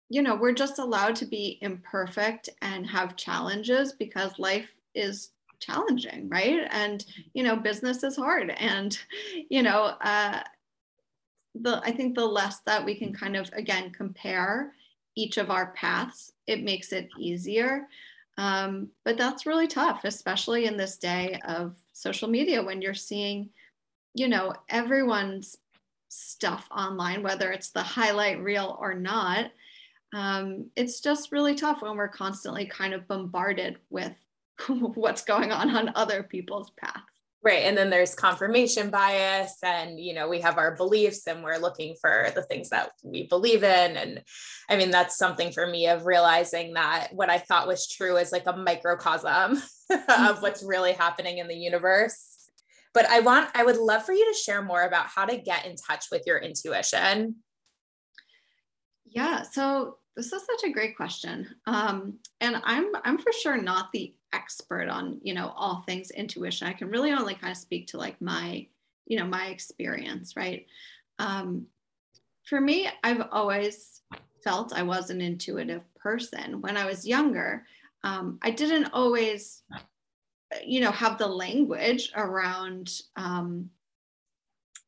you 0.09 0.21
know, 0.21 0.35
we're 0.35 0.53
just 0.53 0.79
allowed 0.79 1.15
to 1.17 1.25
be 1.25 1.57
imperfect 1.61 2.49
and 2.61 2.85
have 2.87 3.15
challenges 3.15 3.93
because 3.93 4.37
life 4.37 4.73
is 4.93 5.31
challenging, 5.59 6.29
right? 6.29 6.67
And, 6.69 7.03
you 7.33 7.43
know, 7.43 7.55
business 7.55 8.03
is 8.03 8.15
hard. 8.15 8.51
And, 8.51 8.97
you 9.49 9.63
know, 9.63 9.93
uh, 10.01 10.41
the, 11.55 11.81
I 11.83 11.91
think 11.91 12.15
the 12.15 12.25
less 12.25 12.59
that 12.61 12.83
we 12.83 12.95
can 12.95 13.13
kind 13.13 13.35
of, 13.35 13.49
again, 13.53 13.91
compare 13.91 14.73
each 15.15 15.37
of 15.37 15.49
our 15.49 15.71
paths, 15.71 16.33
it 16.45 16.63
makes 16.63 16.91
it 16.91 17.09
easier. 17.17 17.87
Um, 18.37 18.89
but 19.03 19.17
that's 19.17 19.45
really 19.45 19.67
tough, 19.67 20.03
especially 20.03 20.65
in 20.65 20.77
this 20.77 20.97
day 20.97 21.39
of 21.47 21.75
social 21.93 22.27
media 22.27 22.61
when 22.61 22.81
you're 22.81 22.93
seeing, 22.93 23.49
you 24.13 24.27
know, 24.27 24.53
everyone's 24.69 25.57
stuff 26.09 26.67
online, 26.69 27.23
whether 27.23 27.51
it's 27.51 27.69
the 27.69 27.83
highlight 27.83 28.41
reel 28.41 28.77
or 28.79 28.93
not. 28.93 29.51
Um, 30.13 30.69
it's 30.75 31.01
just 31.01 31.31
really 31.31 31.55
tough 31.55 31.81
when 31.81 31.95
we're 31.95 32.07
constantly 32.07 32.65
kind 32.65 32.93
of 32.93 33.07
bombarded 33.07 33.79
with 33.89 34.13
what's 34.67 35.23
going 35.23 35.51
on 35.51 35.75
on 35.75 35.91
other 35.95 36.23
people's 36.23 36.71
paths 36.71 37.14
right. 37.45 37.63
And 37.63 37.77
then 37.77 37.91
there's 37.91 38.15
confirmation 38.15 38.89
bias 38.89 39.55
and 39.63 39.99
you 39.99 40.13
know 40.13 40.27
we 40.27 40.41
have 40.41 40.57
our 40.57 40.75
beliefs 40.75 41.27
and 41.27 41.43
we're 41.43 41.59
looking 41.59 41.95
for 42.01 42.27
the 42.33 42.41
things 42.41 42.69
that 42.69 42.89
we 43.03 43.27
believe 43.27 43.63
in. 43.63 43.95
And 43.95 44.21
i 44.69 44.75
mean 44.75 44.89
that's 44.89 45.17
something 45.17 45.51
for 45.51 45.67
me 45.67 45.87
of 45.87 46.05
realizing 46.05 46.73
that 46.73 47.09
what 47.13 47.29
i 47.29 47.37
thought 47.37 47.67
was 47.67 47.87
true 47.87 48.17
is 48.17 48.31
like 48.31 48.47
a 48.47 48.57
microcosm 48.57 49.61
of 50.09 50.41
what's 50.41 50.63
really 50.63 50.93
happening 50.93 51.37
in 51.37 51.47
the 51.47 51.55
universe. 51.55 52.49
But 52.93 53.05
i 53.05 53.19
want 53.19 53.49
i 53.53 53.63
would 53.63 53.77
love 53.77 54.03
for 54.03 54.13
you 54.13 54.25
to 54.25 54.39
share 54.39 54.63
more 54.63 54.83
about 54.83 55.07
how 55.07 55.25
to 55.25 55.37
get 55.37 55.65
in 55.65 55.75
touch 55.75 56.05
with 56.11 56.23
your 56.25 56.39
intuition. 56.39 57.35
Yeah. 59.05 59.43
So 59.43 59.97
this 60.15 60.31
is 60.31 60.41
such 60.45 60.69
a 60.69 60.73
great 60.73 60.95
question. 60.95 61.47
Um, 61.67 62.19
and 62.41 62.61
I'm 62.63 62.91
I'm 63.03 63.17
for 63.17 63.31
sure 63.31 63.61
not 63.61 63.91
the 63.91 64.13
expert 64.35 64.89
on, 64.89 65.19
you 65.23 65.33
know, 65.33 65.53
all 65.55 65.81
things 65.81 66.11
intuition. 66.11 66.67
I 66.67 66.73
can 66.73 66.89
really 66.89 67.11
only 67.11 67.35
kind 67.35 67.51
of 67.51 67.57
speak 67.57 67.87
to 67.87 67.97
like 67.97 68.21
my, 68.21 68.67
you 69.05 69.17
know, 69.17 69.25
my 69.25 69.47
experience, 69.47 70.35
right? 70.35 70.67
Um, 71.17 71.67
for 72.43 72.59
me, 72.61 72.87
I've 73.03 73.27
always 73.31 74.01
felt 74.43 74.77
I 74.77 74.83
was 74.83 75.09
an 75.09 75.21
intuitive 75.21 75.83
person. 75.95 76.61
When 76.61 76.77
I 76.77 76.85
was 76.85 77.07
younger, 77.07 77.65
um, 78.03 78.37
I 78.43 78.51
didn't 78.51 78.89
always, 78.93 79.63
you 80.63 80.81
know, 80.81 80.91
have 80.91 81.17
the 81.17 81.27
language 81.27 82.11
around 82.15 83.01
um, 83.15 83.69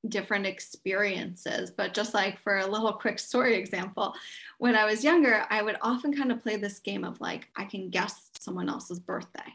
different 0.08 0.46
experiences. 0.46 1.72
But 1.72 1.94
just 1.94 2.14
like 2.14 2.40
for 2.40 2.58
a 2.58 2.68
little 2.68 2.94
quick 2.94 3.20
story 3.20 3.56
example, 3.56 4.14
when 4.58 4.76
I 4.76 4.86
was 4.86 5.04
younger, 5.04 5.46
I 5.50 5.62
would 5.62 5.78
often 5.82 6.16
kind 6.16 6.32
of 6.32 6.42
play 6.42 6.56
this 6.56 6.80
game 6.80 7.04
of 7.04 7.20
like, 7.20 7.50
I 7.56 7.66
can 7.66 7.90
guess 7.90 8.30
someone 8.40 8.70
else's 8.70 9.00
birthday. 9.00 9.54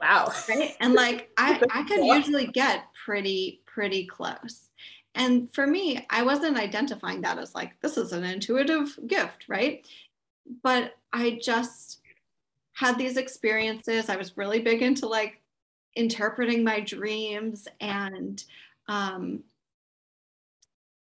Wow. 0.00 0.32
Right. 0.48 0.74
And 0.80 0.94
like, 0.94 1.30
I, 1.36 1.60
I 1.70 1.82
could 1.84 2.04
usually 2.04 2.46
get 2.46 2.84
pretty, 3.04 3.62
pretty 3.66 4.06
close. 4.06 4.70
And 5.14 5.52
for 5.54 5.66
me, 5.66 6.04
I 6.10 6.22
wasn't 6.22 6.58
identifying 6.58 7.20
that 7.22 7.38
as 7.38 7.54
like, 7.54 7.80
this 7.80 7.96
is 7.96 8.12
an 8.12 8.24
intuitive 8.24 8.98
gift, 9.06 9.44
right? 9.48 9.86
But 10.62 10.96
I 11.12 11.38
just 11.42 12.00
had 12.72 12.98
these 12.98 13.16
experiences. 13.16 14.08
I 14.08 14.16
was 14.16 14.36
really 14.36 14.60
big 14.60 14.82
into 14.82 15.06
like 15.06 15.40
interpreting 15.94 16.64
my 16.64 16.80
dreams 16.80 17.68
and 17.80 18.42
um, 18.88 19.44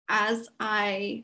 as 0.09 0.49
I 0.59 1.23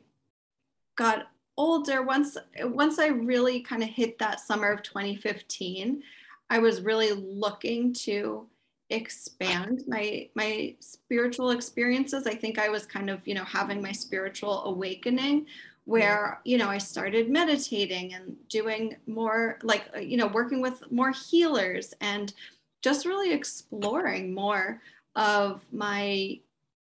got 0.96 1.28
older, 1.56 2.02
once 2.02 2.36
once 2.62 2.98
I 2.98 3.08
really 3.08 3.60
kind 3.60 3.82
of 3.82 3.88
hit 3.88 4.18
that 4.18 4.40
summer 4.40 4.70
of 4.70 4.82
2015, 4.82 6.02
I 6.48 6.58
was 6.58 6.80
really 6.80 7.12
looking 7.12 7.92
to 8.04 8.46
expand 8.90 9.82
my 9.86 10.28
my 10.34 10.76
spiritual 10.80 11.50
experiences. 11.50 12.26
I 12.26 12.34
think 12.34 12.58
I 12.58 12.68
was 12.68 12.86
kind 12.86 13.10
of, 13.10 13.26
you 13.26 13.34
know, 13.34 13.44
having 13.44 13.82
my 13.82 13.92
spiritual 13.92 14.64
awakening 14.64 15.46
where 15.86 16.40
you 16.44 16.58
know 16.58 16.68
i 16.68 16.78
started 16.78 17.30
meditating 17.30 18.12
and 18.12 18.36
doing 18.48 18.96
more 19.06 19.56
like 19.62 19.88
you 20.02 20.16
know 20.16 20.26
working 20.26 20.60
with 20.60 20.82
more 20.90 21.12
healers 21.12 21.94
and 22.00 22.34
just 22.82 23.06
really 23.06 23.32
exploring 23.32 24.34
more 24.34 24.82
of 25.14 25.64
my 25.72 26.38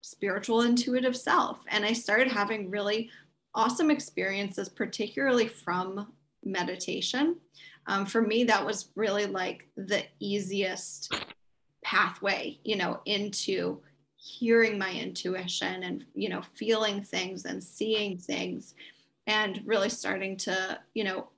spiritual 0.01 0.63
intuitive 0.63 1.17
self. 1.17 1.61
And 1.69 1.85
i 1.85 1.93
started 1.93 2.29
having 2.29 2.71
really 2.71 3.11
awesome 3.55 3.91
experiences 3.91 4.69
particularly 4.69 5.49
from 5.49 6.13
meditation. 6.45 7.37
Um, 7.87 8.07
for 8.07 8.23
me 8.23 8.45
that 8.45 8.65
was 8.65 8.91
really 8.95 9.27
like 9.27 9.69
the 9.77 10.05
easiest 10.21 11.13
pathway 11.83 12.59
you 12.63 12.77
know 12.77 13.01
into 13.07 13.81
hearing 14.17 14.79
my 14.79 14.93
intuition 14.93 15.83
and 15.83 16.05
you 16.15 16.29
know 16.29 16.43
feeling 16.55 17.03
things 17.03 17.47
and 17.47 17.65
seeing 17.65 18.19
things 18.19 18.75
and 19.27 19.63
really 19.65 19.89
starting 19.89 20.37
to 20.37 20.79
you 20.95 21.05
know 21.05 21.29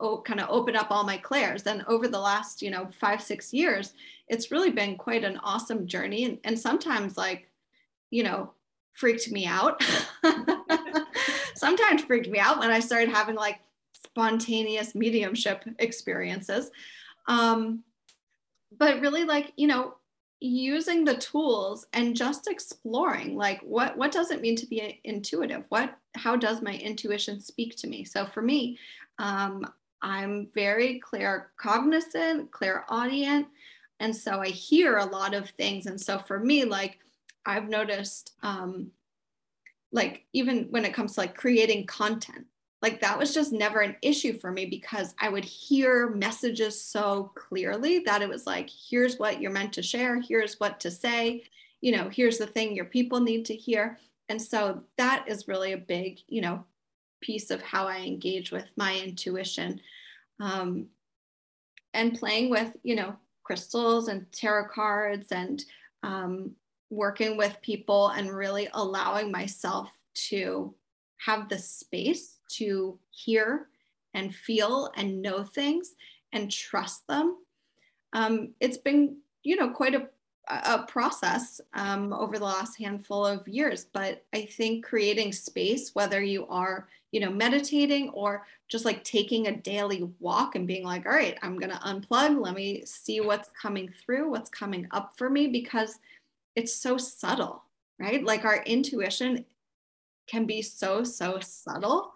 o- 0.00 0.22
kind 0.22 0.40
of 0.40 0.48
open 0.50 0.76
up 0.76 0.88
all 0.90 1.04
my 1.04 1.16
clairs. 1.16 1.62
And 1.64 1.84
over 1.86 2.08
the 2.08 2.18
last 2.18 2.62
you 2.62 2.70
know 2.70 2.88
five 3.00 3.22
six 3.22 3.52
years 3.52 3.94
it's 4.28 4.50
really 4.50 4.70
been 4.70 4.96
quite 4.96 5.24
an 5.24 5.38
awesome 5.38 5.86
journey. 5.86 6.24
And, 6.24 6.38
and 6.44 6.58
sometimes 6.58 7.16
like 7.16 7.48
you 8.10 8.22
know 8.22 8.52
freaked 8.92 9.30
me 9.30 9.46
out. 9.46 9.82
Sometimes 11.54 12.02
freaked 12.02 12.28
me 12.28 12.38
out 12.38 12.58
when 12.58 12.70
i 12.70 12.80
started 12.80 13.10
having 13.10 13.34
like 13.34 13.60
spontaneous 13.92 14.94
mediumship 14.94 15.64
experiences. 15.78 16.70
Um, 17.28 17.82
but 18.78 19.00
really 19.00 19.24
like 19.24 19.52
you 19.56 19.66
know 19.66 19.94
using 20.40 21.04
the 21.04 21.16
tools 21.16 21.86
and 21.94 22.14
just 22.14 22.46
exploring 22.46 23.36
like 23.36 23.60
what 23.62 23.96
what 23.96 24.12
does 24.12 24.30
it 24.30 24.40
mean 24.40 24.56
to 24.56 24.66
be 24.66 25.00
intuitive? 25.04 25.64
What 25.68 25.96
how 26.14 26.36
does 26.36 26.62
my 26.62 26.74
intuition 26.74 27.40
speak 27.40 27.76
to 27.76 27.86
me? 27.86 28.04
So 28.04 28.26
for 28.26 28.42
me 28.42 28.78
um, 29.18 29.66
i'm 30.02 30.46
very 30.54 31.00
claircognizant 31.00 32.50
clairaudient 32.50 33.46
and 33.98 34.14
so 34.14 34.40
i 34.40 34.48
hear 34.48 34.98
a 34.98 35.04
lot 35.04 35.32
of 35.34 35.48
things. 35.50 35.86
And 35.86 35.98
so 35.98 36.18
for 36.18 36.38
me 36.38 36.64
like 36.64 36.98
i've 37.46 37.68
noticed 37.68 38.34
um, 38.42 38.90
like 39.92 40.26
even 40.32 40.66
when 40.70 40.84
it 40.84 40.92
comes 40.92 41.14
to 41.14 41.20
like 41.20 41.34
creating 41.36 41.86
content 41.86 42.46
like 42.82 43.00
that 43.00 43.18
was 43.18 43.34
just 43.34 43.52
never 43.52 43.80
an 43.80 43.96
issue 44.02 44.38
for 44.38 44.52
me 44.52 44.66
because 44.66 45.14
I 45.18 45.28
would 45.28 45.44
hear 45.44 46.10
messages 46.10 46.80
so 46.80 47.32
clearly 47.34 48.00
that 48.00 48.22
it 48.22 48.28
was 48.28 48.46
like, 48.46 48.68
here's 48.70 49.18
what 49.18 49.40
you're 49.40 49.50
meant 49.50 49.72
to 49.74 49.82
share, 49.82 50.20
here's 50.20 50.60
what 50.60 50.78
to 50.80 50.90
say, 50.90 51.44
you 51.80 51.90
know, 51.96 52.08
here's 52.08 52.38
the 52.38 52.46
thing 52.46 52.74
your 52.74 52.84
people 52.84 53.20
need 53.20 53.44
to 53.46 53.56
hear. 53.56 53.98
And 54.28 54.40
so 54.40 54.82
that 54.98 55.24
is 55.26 55.48
really 55.48 55.72
a 55.72 55.78
big, 55.78 56.20
you 56.28 56.40
know, 56.40 56.64
piece 57.20 57.50
of 57.50 57.62
how 57.62 57.86
I 57.86 57.98
engage 57.98 58.52
with 58.52 58.70
my 58.76 58.96
intuition. 58.98 59.80
Um, 60.38 60.86
and 61.94 62.18
playing 62.18 62.50
with, 62.50 62.76
you 62.82 62.94
know, 62.94 63.16
crystals 63.42 64.08
and 64.08 64.30
tarot 64.32 64.68
cards 64.68 65.32
and 65.32 65.64
um, 66.02 66.52
working 66.90 67.36
with 67.36 67.56
people 67.62 68.08
and 68.08 68.30
really 68.30 68.68
allowing 68.74 69.30
myself 69.30 69.90
to 70.14 70.74
have 71.18 71.48
the 71.48 71.58
space 71.58 72.38
to 72.48 72.98
hear 73.10 73.68
and 74.14 74.34
feel 74.34 74.90
and 74.96 75.20
know 75.20 75.42
things 75.42 75.94
and 76.32 76.50
trust 76.50 77.06
them. 77.06 77.36
Um, 78.12 78.54
it's 78.60 78.78
been, 78.78 79.16
you 79.42 79.56
know, 79.56 79.70
quite 79.70 79.94
a, 79.94 80.08
a 80.48 80.84
process 80.86 81.60
um, 81.74 82.12
over 82.12 82.38
the 82.38 82.44
last 82.44 82.78
handful 82.78 83.26
of 83.26 83.46
years, 83.48 83.86
but 83.92 84.24
I 84.32 84.46
think 84.46 84.84
creating 84.84 85.32
space, 85.32 85.90
whether 85.94 86.22
you 86.22 86.46
are, 86.46 86.88
you 87.12 87.20
know, 87.20 87.30
meditating 87.30 88.10
or 88.10 88.46
just 88.68 88.84
like 88.84 89.02
taking 89.04 89.46
a 89.46 89.56
daily 89.56 90.08
walk 90.20 90.54
and 90.54 90.66
being 90.66 90.84
like, 90.84 91.06
all 91.06 91.12
right, 91.12 91.38
I'm 91.42 91.58
going 91.58 91.70
to 91.70 91.76
unplug. 91.76 92.40
Let 92.40 92.54
me 92.54 92.84
see 92.84 93.20
what's 93.20 93.50
coming 93.60 93.92
through, 94.04 94.30
what's 94.30 94.50
coming 94.50 94.86
up 94.92 95.14
for 95.16 95.28
me, 95.28 95.48
because 95.48 95.98
it's 96.56 96.74
so 96.74 96.96
subtle, 96.96 97.62
right? 97.98 98.24
Like 98.24 98.44
our 98.44 98.62
intuition 98.64 99.44
can 100.26 100.46
be 100.46 100.62
so, 100.62 101.04
so 101.04 101.38
subtle. 101.40 102.12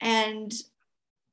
And 0.00 0.52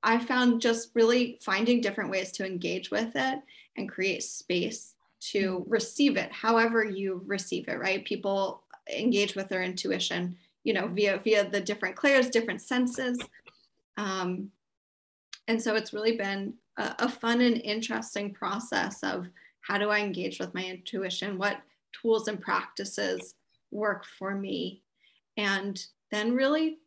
I 0.04 0.20
found 0.20 0.62
just 0.62 0.92
really 0.94 1.40
finding 1.42 1.82
different 1.82 2.12
ways 2.12 2.32
to 2.34 2.46
engage 2.46 2.92
with 2.92 3.12
it 3.16 3.40
and 3.76 3.90
create 3.90 4.24
space 4.24 4.94
to 5.32 5.60
mm-hmm. 5.60 5.70
receive 5.70 6.18
it, 6.18 6.32
however 6.32 6.84
you 6.84 7.24
receive 7.26 7.68
it, 7.68 7.80
right? 7.80 8.06
People 8.06 8.62
engage 8.96 9.36
with 9.36 9.50
their 9.50 9.64
intuition, 9.64 10.38
you 10.64 10.74
know, 10.74 10.88
via 10.88 11.18
via 11.18 11.50
the 11.50 11.60
different 11.60 11.96
clairs, 11.96 12.30
different 12.30 12.62
senses. 12.62 13.20
Um, 13.98 14.52
and 15.48 15.62
so 15.62 15.76
it's 15.76 15.94
really 15.94 16.18
been 16.18 16.54
a, 16.78 16.96
a 17.00 17.10
fun 17.10 17.42
and 17.42 17.62
interesting 17.62 18.34
process 18.34 19.04
of 19.04 19.30
how 19.62 19.80
do 19.80 19.90
I 19.90 20.00
engage 20.00 20.40
with 20.40 20.54
my 20.54 20.64
intuition? 20.64 21.40
What 21.40 21.58
tools 22.02 22.28
and 22.28 22.42
practices 22.42 23.36
work 23.72 24.06
for 24.06 24.36
me? 24.36 24.84
And 25.38 25.84
then 26.12 26.34
really 26.34 26.78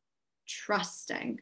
trusting 0.46 1.40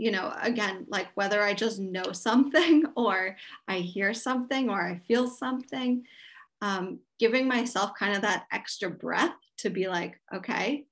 you 0.00 0.10
know 0.10 0.34
again 0.40 0.86
like 0.88 1.08
whether 1.14 1.42
i 1.42 1.52
just 1.52 1.78
know 1.78 2.12
something 2.12 2.84
or 2.96 3.36
i 3.68 3.76
hear 3.76 4.14
something 4.14 4.70
or 4.70 4.80
i 4.80 5.00
feel 5.06 5.28
something 5.28 6.02
um, 6.62 6.98
giving 7.18 7.48
myself 7.48 7.92
kind 7.98 8.14
of 8.14 8.20
that 8.20 8.44
extra 8.52 8.90
breath 8.90 9.34
to 9.58 9.70
be 9.70 9.88
like 9.88 10.20
okay 10.34 10.84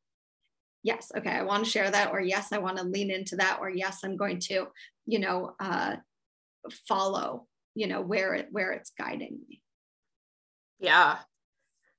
yes 0.82 1.10
okay 1.16 1.30
i 1.30 1.42
want 1.42 1.64
to 1.64 1.70
share 1.70 1.90
that 1.90 2.10
or 2.10 2.20
yes 2.20 2.52
i 2.52 2.58
want 2.58 2.76
to 2.78 2.84
lean 2.84 3.10
into 3.10 3.36
that 3.36 3.58
or 3.60 3.68
yes 3.68 4.00
i'm 4.04 4.16
going 4.16 4.38
to 4.38 4.66
you 5.06 5.18
know 5.18 5.54
uh, 5.60 5.96
follow 6.86 7.46
you 7.74 7.86
know 7.86 8.00
where 8.00 8.34
it 8.34 8.48
where 8.50 8.72
it's 8.72 8.90
guiding 8.90 9.38
me 9.48 9.60
yeah 10.78 11.16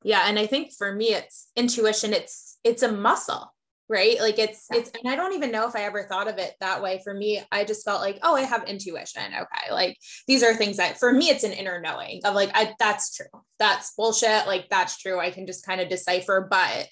yeah 0.03 0.23
and 0.27 0.39
i 0.39 0.45
think 0.45 0.71
for 0.77 0.93
me 0.93 1.13
it's 1.13 1.47
intuition 1.55 2.13
it's 2.13 2.57
it's 2.63 2.83
a 2.83 2.91
muscle 2.91 3.51
right? 3.89 4.19
Like 4.19 4.37
it's 4.37 4.67
it's 4.71 4.91
and 5.03 5.11
i 5.11 5.15
don't 5.15 5.33
even 5.33 5.51
know 5.51 5.67
if 5.67 5.75
i 5.75 5.81
ever 5.81 6.03
thought 6.03 6.27
of 6.27 6.37
it 6.37 6.53
that 6.59 6.81
way. 6.81 7.01
For 7.03 7.13
me 7.13 7.41
i 7.51 7.63
just 7.63 7.83
felt 7.83 8.01
like 8.01 8.19
oh 8.21 8.35
i 8.35 8.41
have 8.41 8.63
intuition. 8.65 9.23
Okay 9.23 9.73
like 9.73 9.97
these 10.27 10.43
are 10.43 10.53
things 10.53 10.77
that 10.77 10.99
for 10.99 11.11
me 11.11 11.29
it's 11.29 11.43
an 11.43 11.51
inner 11.51 11.81
knowing 11.81 12.21
of 12.23 12.35
like 12.35 12.51
I, 12.53 12.73
that's 12.79 13.15
true. 13.15 13.41
That's 13.57 13.93
bullshit. 13.95 14.45
Like 14.45 14.69
that's 14.69 14.97
true. 14.99 15.19
I 15.19 15.31
can 15.31 15.47
just 15.47 15.65
kind 15.65 15.81
of 15.81 15.89
decipher 15.89 16.47
but 16.49 16.87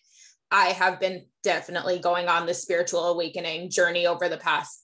i 0.50 0.68
have 0.68 1.00
been 1.00 1.26
definitely 1.44 2.00
going 2.00 2.28
on 2.30 2.46
the 2.46 2.54
spiritual 2.54 3.06
awakening 3.08 3.70
journey 3.70 4.08
over 4.08 4.30
the 4.30 4.38
past 4.38 4.84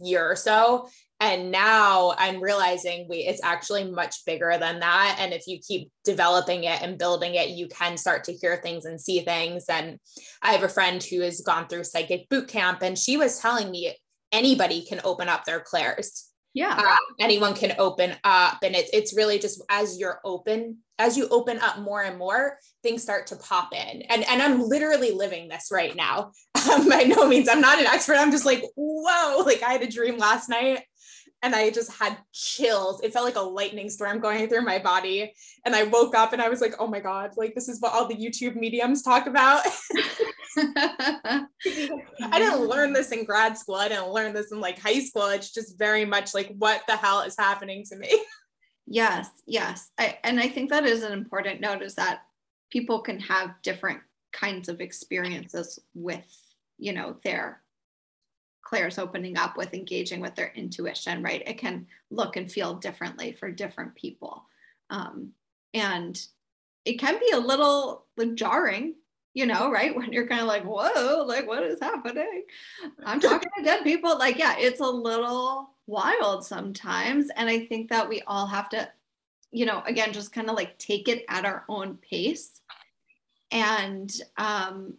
year 0.00 0.30
or 0.30 0.36
so 0.36 0.88
and 1.20 1.50
now 1.50 2.14
i'm 2.18 2.42
realizing 2.42 3.06
we 3.08 3.18
it's 3.18 3.42
actually 3.42 3.90
much 3.90 4.24
bigger 4.26 4.56
than 4.58 4.80
that. 4.80 5.16
And 5.20 5.32
if 5.32 5.46
you 5.46 5.58
keep 5.66 5.90
developing 6.04 6.64
it 6.64 6.82
and 6.82 6.98
building 6.98 7.34
it 7.34 7.50
you 7.50 7.68
can 7.68 7.96
start 7.96 8.24
to 8.24 8.32
hear 8.32 8.56
things 8.56 8.84
and 8.84 9.00
see 9.00 9.20
things. 9.20 9.64
And 9.68 9.98
i 10.42 10.52
have 10.52 10.62
a 10.62 10.68
friend 10.68 11.02
who 11.02 11.20
has 11.20 11.40
gone 11.40 11.68
through 11.68 11.84
psychic 11.84 12.28
boot 12.28 12.48
camp 12.48 12.82
and 12.82 12.98
she 12.98 13.16
was 13.16 13.38
telling 13.38 13.70
me 13.70 13.94
anybody 14.32 14.84
can 14.84 15.00
open 15.04 15.28
up 15.28 15.44
their 15.44 15.60
clairs. 15.60 16.30
Yeah. 16.52 16.76
Uh, 16.78 16.96
anyone 17.18 17.54
can 17.54 17.74
open 17.78 18.14
up. 18.22 18.58
And 18.62 18.74
it's 18.76 18.90
it's 18.92 19.16
really 19.16 19.38
just 19.38 19.62
as 19.68 19.98
you're 19.98 20.20
open 20.24 20.78
as 21.00 21.16
you 21.16 21.26
open 21.28 21.58
up 21.58 21.80
more 21.80 22.02
and 22.02 22.16
more 22.16 22.58
things 22.82 23.02
start 23.02 23.26
to 23.28 23.36
pop 23.36 23.72
in. 23.72 24.02
And 24.02 24.24
and 24.28 24.40
i'm 24.40 24.62
literally 24.62 25.10
living 25.10 25.48
this 25.48 25.68
right 25.72 25.94
now. 25.94 26.32
Um, 26.64 26.88
by 26.88 27.02
no 27.02 27.28
means 27.28 27.46
i'm 27.46 27.60
not 27.60 27.78
an 27.78 27.86
expert. 27.86 28.16
I'm 28.16 28.30
just 28.30 28.46
like 28.46 28.64
whoa 28.74 29.42
like 29.44 29.62
i 29.62 29.70
had 29.70 29.82
a 29.82 29.86
dream 29.86 30.16
last 30.16 30.48
night 30.48 30.80
and 31.44 31.54
I 31.54 31.68
just 31.70 31.92
had 31.92 32.16
chills. 32.32 33.02
It 33.02 33.12
felt 33.12 33.26
like 33.26 33.36
a 33.36 33.40
lightning 33.40 33.90
storm 33.90 34.18
going 34.18 34.48
through 34.48 34.62
my 34.62 34.78
body. 34.78 35.34
And 35.66 35.76
I 35.76 35.82
woke 35.82 36.14
up 36.14 36.32
and 36.32 36.40
I 36.40 36.48
was 36.48 36.62
like, 36.62 36.72
oh 36.78 36.86
my 36.86 37.00
God, 37.00 37.32
like 37.36 37.54
this 37.54 37.68
is 37.68 37.82
what 37.82 37.92
all 37.92 38.08
the 38.08 38.16
YouTube 38.16 38.56
mediums 38.56 39.02
talk 39.02 39.26
about. 39.26 39.62
I 40.56 41.46
didn't 42.32 42.66
learn 42.66 42.94
this 42.94 43.12
in 43.12 43.26
grad 43.26 43.58
school. 43.58 43.74
I 43.74 43.88
didn't 43.88 44.08
learn 44.08 44.32
this 44.32 44.52
in 44.52 44.60
like 44.60 44.78
high 44.78 45.00
school. 45.00 45.26
It's 45.26 45.52
just 45.52 45.78
very 45.78 46.06
much 46.06 46.32
like, 46.32 46.50
what 46.56 46.80
the 46.88 46.96
hell 46.96 47.20
is 47.20 47.36
happening 47.38 47.84
to 47.90 47.96
me? 47.96 48.10
Yes, 48.86 49.30
yes. 49.46 49.90
I, 49.96 50.18
and 50.24 50.38
I 50.38 50.46
think 50.46 50.68
that 50.68 50.84
is 50.84 51.04
an 51.04 51.12
important 51.14 51.58
note 51.62 51.80
is 51.80 51.94
that 51.94 52.20
people 52.70 53.00
can 53.00 53.18
have 53.18 53.54
different 53.62 54.00
kinds 54.30 54.68
of 54.68 54.82
experiences 54.82 55.78
with, 55.94 56.26
you 56.76 56.92
know, 56.92 57.16
their 57.24 57.62
clairs 58.64 58.98
opening 58.98 59.36
up 59.36 59.56
with 59.56 59.74
engaging 59.74 60.20
with 60.20 60.34
their 60.34 60.52
intuition, 60.56 61.22
right? 61.22 61.42
It 61.46 61.58
can 61.58 61.86
look 62.10 62.36
and 62.36 62.50
feel 62.50 62.74
differently 62.74 63.32
for 63.32 63.50
different 63.50 63.94
people. 63.94 64.44
Um, 64.90 65.32
and 65.72 66.20
it 66.84 66.94
can 66.94 67.18
be 67.20 67.30
a 67.32 67.38
little 67.38 68.06
jarring, 68.34 68.94
you 69.34 69.46
know, 69.46 69.70
right? 69.70 69.94
When 69.96 70.12
you're 70.12 70.26
kind 70.26 70.40
of 70.40 70.46
like, 70.46 70.64
whoa, 70.64 71.24
like 71.26 71.46
what 71.46 71.62
is 71.62 71.80
happening? 71.80 72.44
I'm 73.04 73.20
talking 73.20 73.50
to 73.56 73.64
dead 73.64 73.84
people. 73.84 74.18
Like, 74.18 74.38
yeah, 74.38 74.56
it's 74.58 74.80
a 74.80 74.86
little 74.86 75.70
wild 75.86 76.44
sometimes. 76.44 77.28
And 77.36 77.48
I 77.48 77.66
think 77.66 77.90
that 77.90 78.08
we 78.08 78.22
all 78.26 78.46
have 78.46 78.68
to, 78.70 78.88
you 79.50 79.66
know, 79.66 79.82
again, 79.86 80.12
just 80.12 80.32
kind 80.32 80.48
of 80.48 80.56
like 80.56 80.78
take 80.78 81.08
it 81.08 81.24
at 81.28 81.44
our 81.44 81.64
own 81.68 81.98
pace. 81.98 82.60
And 83.50 84.10
um, 84.36 84.94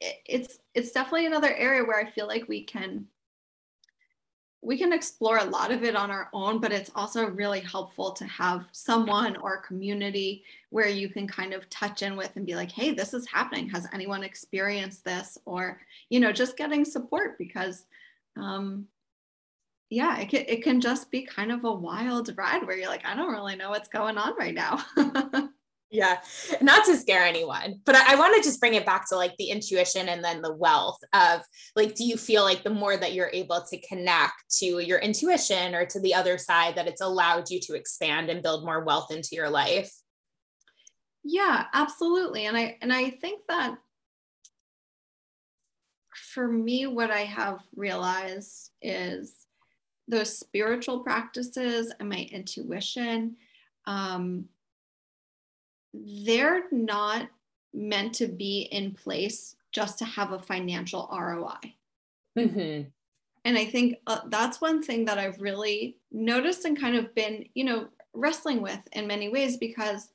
it's 0.00 0.58
it's 0.74 0.92
definitely 0.92 1.26
another 1.26 1.54
area 1.54 1.84
where 1.84 1.98
I 1.98 2.10
feel 2.10 2.26
like 2.26 2.48
we 2.48 2.64
can 2.64 3.06
we 4.62 4.76
can 4.76 4.92
explore 4.92 5.38
a 5.38 5.44
lot 5.44 5.72
of 5.72 5.82
it 5.84 5.96
on 5.96 6.10
our 6.10 6.28
own, 6.34 6.60
but 6.60 6.72
it's 6.72 6.90
also 6.94 7.26
really 7.26 7.60
helpful 7.60 8.12
to 8.12 8.26
have 8.26 8.68
someone 8.72 9.36
or 9.36 9.62
community 9.62 10.44
where 10.68 10.88
you 10.88 11.08
can 11.08 11.26
kind 11.26 11.54
of 11.54 11.68
touch 11.70 12.02
in 12.02 12.14
with 12.14 12.36
and 12.36 12.44
be 12.44 12.54
like, 12.54 12.70
hey, 12.70 12.92
this 12.92 13.14
is 13.14 13.26
happening. 13.26 13.70
Has 13.70 13.86
anyone 13.94 14.22
experienced 14.22 15.02
this? 15.02 15.38
Or, 15.46 15.80
you 16.10 16.20
know, 16.20 16.30
just 16.30 16.58
getting 16.58 16.84
support 16.84 17.38
because, 17.38 17.86
um, 18.36 18.86
yeah, 19.88 20.18
it 20.18 20.28
can, 20.28 20.44
it 20.46 20.62
can 20.62 20.80
just 20.82 21.10
be 21.10 21.22
kind 21.22 21.50
of 21.50 21.64
a 21.64 21.72
wild 21.72 22.30
ride 22.36 22.66
where 22.66 22.76
you're 22.76 22.88
like, 22.88 23.06
I 23.06 23.16
don't 23.16 23.32
really 23.32 23.56
know 23.56 23.70
what's 23.70 23.88
going 23.88 24.18
on 24.18 24.36
right 24.36 24.54
now. 24.54 24.84
yeah 25.90 26.18
not 26.60 26.84
to 26.84 26.96
scare 26.96 27.24
anyone 27.24 27.80
but 27.84 27.96
I, 27.96 28.12
I 28.12 28.16
want 28.16 28.36
to 28.36 28.42
just 28.42 28.60
bring 28.60 28.74
it 28.74 28.86
back 28.86 29.08
to 29.08 29.16
like 29.16 29.36
the 29.36 29.50
intuition 29.50 30.08
and 30.08 30.22
then 30.22 30.40
the 30.40 30.54
wealth 30.54 30.98
of 31.12 31.42
like 31.74 31.94
do 31.94 32.04
you 32.04 32.16
feel 32.16 32.44
like 32.44 32.62
the 32.62 32.70
more 32.70 32.96
that 32.96 33.12
you're 33.12 33.30
able 33.32 33.62
to 33.68 33.80
connect 33.86 34.56
to 34.58 34.78
your 34.78 35.00
intuition 35.00 35.74
or 35.74 35.84
to 35.86 36.00
the 36.00 36.14
other 36.14 36.38
side 36.38 36.76
that 36.76 36.86
it's 36.86 37.00
allowed 37.00 37.50
you 37.50 37.60
to 37.60 37.74
expand 37.74 38.30
and 38.30 38.42
build 38.42 38.64
more 38.64 38.84
wealth 38.84 39.10
into 39.10 39.30
your 39.32 39.50
life? 39.50 39.92
Yeah 41.24 41.66
absolutely 41.74 42.46
and 42.46 42.56
i 42.56 42.78
and 42.80 42.92
i 42.92 43.10
think 43.10 43.42
that 43.48 43.76
for 46.14 46.46
me 46.48 46.86
what 46.86 47.10
i 47.10 47.20
have 47.20 47.60
realized 47.74 48.70
is 48.80 49.34
those 50.08 50.38
spiritual 50.38 51.00
practices 51.00 51.92
and 51.98 52.08
my 52.08 52.28
intuition 52.32 53.36
um, 53.86 54.46
they're 55.92 56.64
not 56.70 57.28
meant 57.72 58.14
to 58.14 58.26
be 58.26 58.62
in 58.70 58.92
place 58.92 59.56
just 59.72 59.98
to 59.98 60.04
have 60.04 60.32
a 60.32 60.38
financial 60.38 61.08
ROI. 61.12 61.74
Mm-hmm. 62.38 62.88
And 63.44 63.58
I 63.58 63.64
think 63.64 63.96
uh, 64.06 64.20
that's 64.26 64.60
one 64.60 64.82
thing 64.82 65.04
that 65.06 65.18
I've 65.18 65.40
really 65.40 65.96
noticed 66.12 66.64
and 66.64 66.78
kind 66.78 66.96
of 66.96 67.14
been, 67.14 67.46
you 67.54 67.64
know, 67.64 67.88
wrestling 68.12 68.60
with 68.60 68.80
in 68.92 69.06
many 69.06 69.28
ways 69.28 69.56
because 69.56 70.10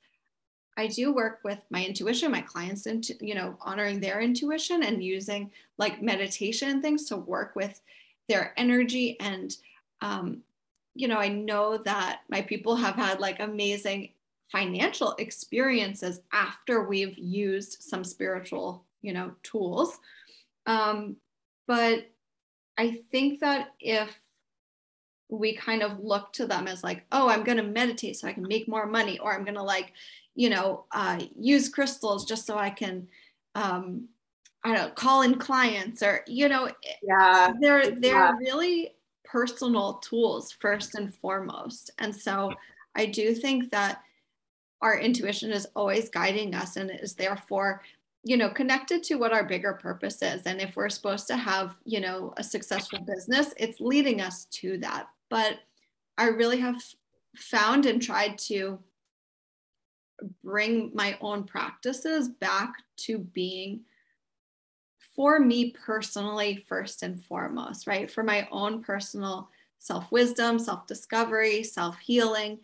I 0.78 0.88
do 0.88 1.14
work 1.14 1.40
with 1.44 1.60
my 1.70 1.84
intuition, 1.86 2.32
my 2.32 2.42
clients, 2.42 2.86
into, 2.86 3.16
you 3.22 3.34
know, 3.34 3.58
honoring 3.62 4.00
their 4.00 4.20
intuition 4.20 4.84
and 4.84 5.04
using 5.04 5.50
like 5.78 6.02
meditation 6.02 6.70
and 6.70 6.82
things 6.82 7.06
to 7.06 7.18
work 7.18 7.56
with 7.56 7.82
their 8.28 8.54
energy. 8.58 9.18
And, 9.20 9.56
um, 10.02 10.44
you 10.94 11.08
know, 11.08 11.18
I 11.18 11.30
know 11.30 11.78
that 11.78 12.22
my 12.30 12.42
people 12.42 12.76
have 12.76 12.96
had 12.96 13.20
like 13.20 13.40
amazing 13.40 14.10
financial 14.56 15.14
experiences 15.20 16.22
after 16.32 16.88
we've 16.88 17.18
used 17.18 17.78
some 17.82 18.04
spiritual 18.04 18.86
you 19.02 19.14
know 19.14 19.32
tools. 19.44 20.00
Um, 20.66 21.18
but 21.68 22.10
i 22.78 23.00
think 23.12 23.40
that 23.40 23.70
if 23.80 24.16
we 25.30 25.56
kind 25.56 25.82
of 25.82 26.00
look 26.00 26.32
to 26.34 26.46
them 26.46 26.68
as 26.68 26.84
like 26.84 27.04
oh 27.12 27.28
i'm 27.30 27.44
going 27.44 27.58
to 27.58 27.64
meditate 27.64 28.16
so 28.16 28.28
i 28.28 28.34
can 28.34 28.48
make 28.48 28.68
more 28.68 28.86
money 28.86 29.18
or 29.20 29.34
i'm 29.34 29.44
going 29.44 29.56
to 29.56 29.64
like 29.64 29.94
you 30.36 30.50
know 30.50 30.86
uh, 30.92 31.20
use 31.38 31.70
crystals 31.70 32.26
just 32.26 32.46
so 32.46 32.58
i 32.58 32.70
can 32.70 33.08
um, 33.56 34.08
i 34.64 34.74
don't 34.74 34.78
know 34.78 34.92
call 34.92 35.22
in 35.24 35.36
clients 35.36 36.04
or 36.04 36.24
you 36.28 36.48
know 36.48 36.70
yeah. 37.02 37.52
they're 37.60 37.92
they're 37.92 38.14
yeah. 38.14 38.34
really 38.40 38.92
personal 39.24 39.96
tools 39.96 40.52
first 40.60 40.96
and 40.96 41.14
foremost. 41.16 41.90
And 41.98 42.16
so 42.16 42.54
i 42.96 43.06
do 43.06 43.34
think 43.34 43.72
that 43.72 44.02
our 44.86 45.00
intuition 45.00 45.52
is 45.52 45.66
always 45.76 46.10
guiding 46.10 46.54
us 46.54 46.78
and 46.78 46.92
is 46.92 47.16
therefore 47.16 47.82
you 48.24 48.38
know 48.38 48.50
connected 48.50 49.02
to 49.02 49.16
what 49.16 49.34
our 49.34 49.44
bigger 49.44 49.74
purpose 49.74 50.22
is. 50.22 50.44
And 50.46 50.62
if 50.62 50.76
we're 50.76 50.90
supposed 50.90 51.26
to 51.28 51.36
have 51.36 51.76
you 51.86 52.00
know 52.00 52.34
a 52.38 52.44
successful 52.44 53.00
business 53.00 53.54
it's 53.58 53.80
leading 53.80 54.22
us 54.22 54.46
to 54.62 54.78
that. 54.80 55.08
But 55.30 55.58
i 56.18 56.26
really 56.28 56.60
have 56.60 56.82
found 57.36 57.86
and 57.88 58.02
tried 58.02 58.38
to 58.38 58.80
bring 60.44 60.92
my 60.94 61.18
own 61.20 61.44
practices 61.44 62.30
back 62.30 62.72
to 63.06 63.18
being 63.18 63.82
for 65.16 65.40
me 65.40 65.74
personally 65.86 66.64
first 66.70 67.02
and 67.02 67.24
foremost 67.26 67.88
right? 67.88 68.10
For 68.12 68.24
my 68.24 68.48
own 68.52 68.84
personal 68.84 69.50
self 69.80 70.12
wisdom 70.12 70.60
self 70.60 70.86
discovery 70.86 71.64
self 71.64 71.98
healing 71.98 72.60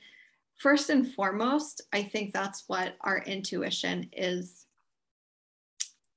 first 0.61 0.89
and 0.89 1.11
foremost, 1.13 1.81
I 1.91 2.03
think 2.03 2.33
that's 2.33 2.65
what 2.67 2.95
our 3.01 3.17
intuition 3.19 4.09
is 4.13 4.65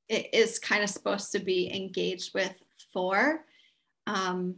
it 0.08 0.34
is 0.34 0.58
kind 0.58 0.84
of 0.84 0.90
supposed 0.90 1.32
to 1.32 1.38
be 1.38 1.74
engaged 1.74 2.34
with 2.34 2.52
for. 2.92 3.40
Um, 4.06 4.56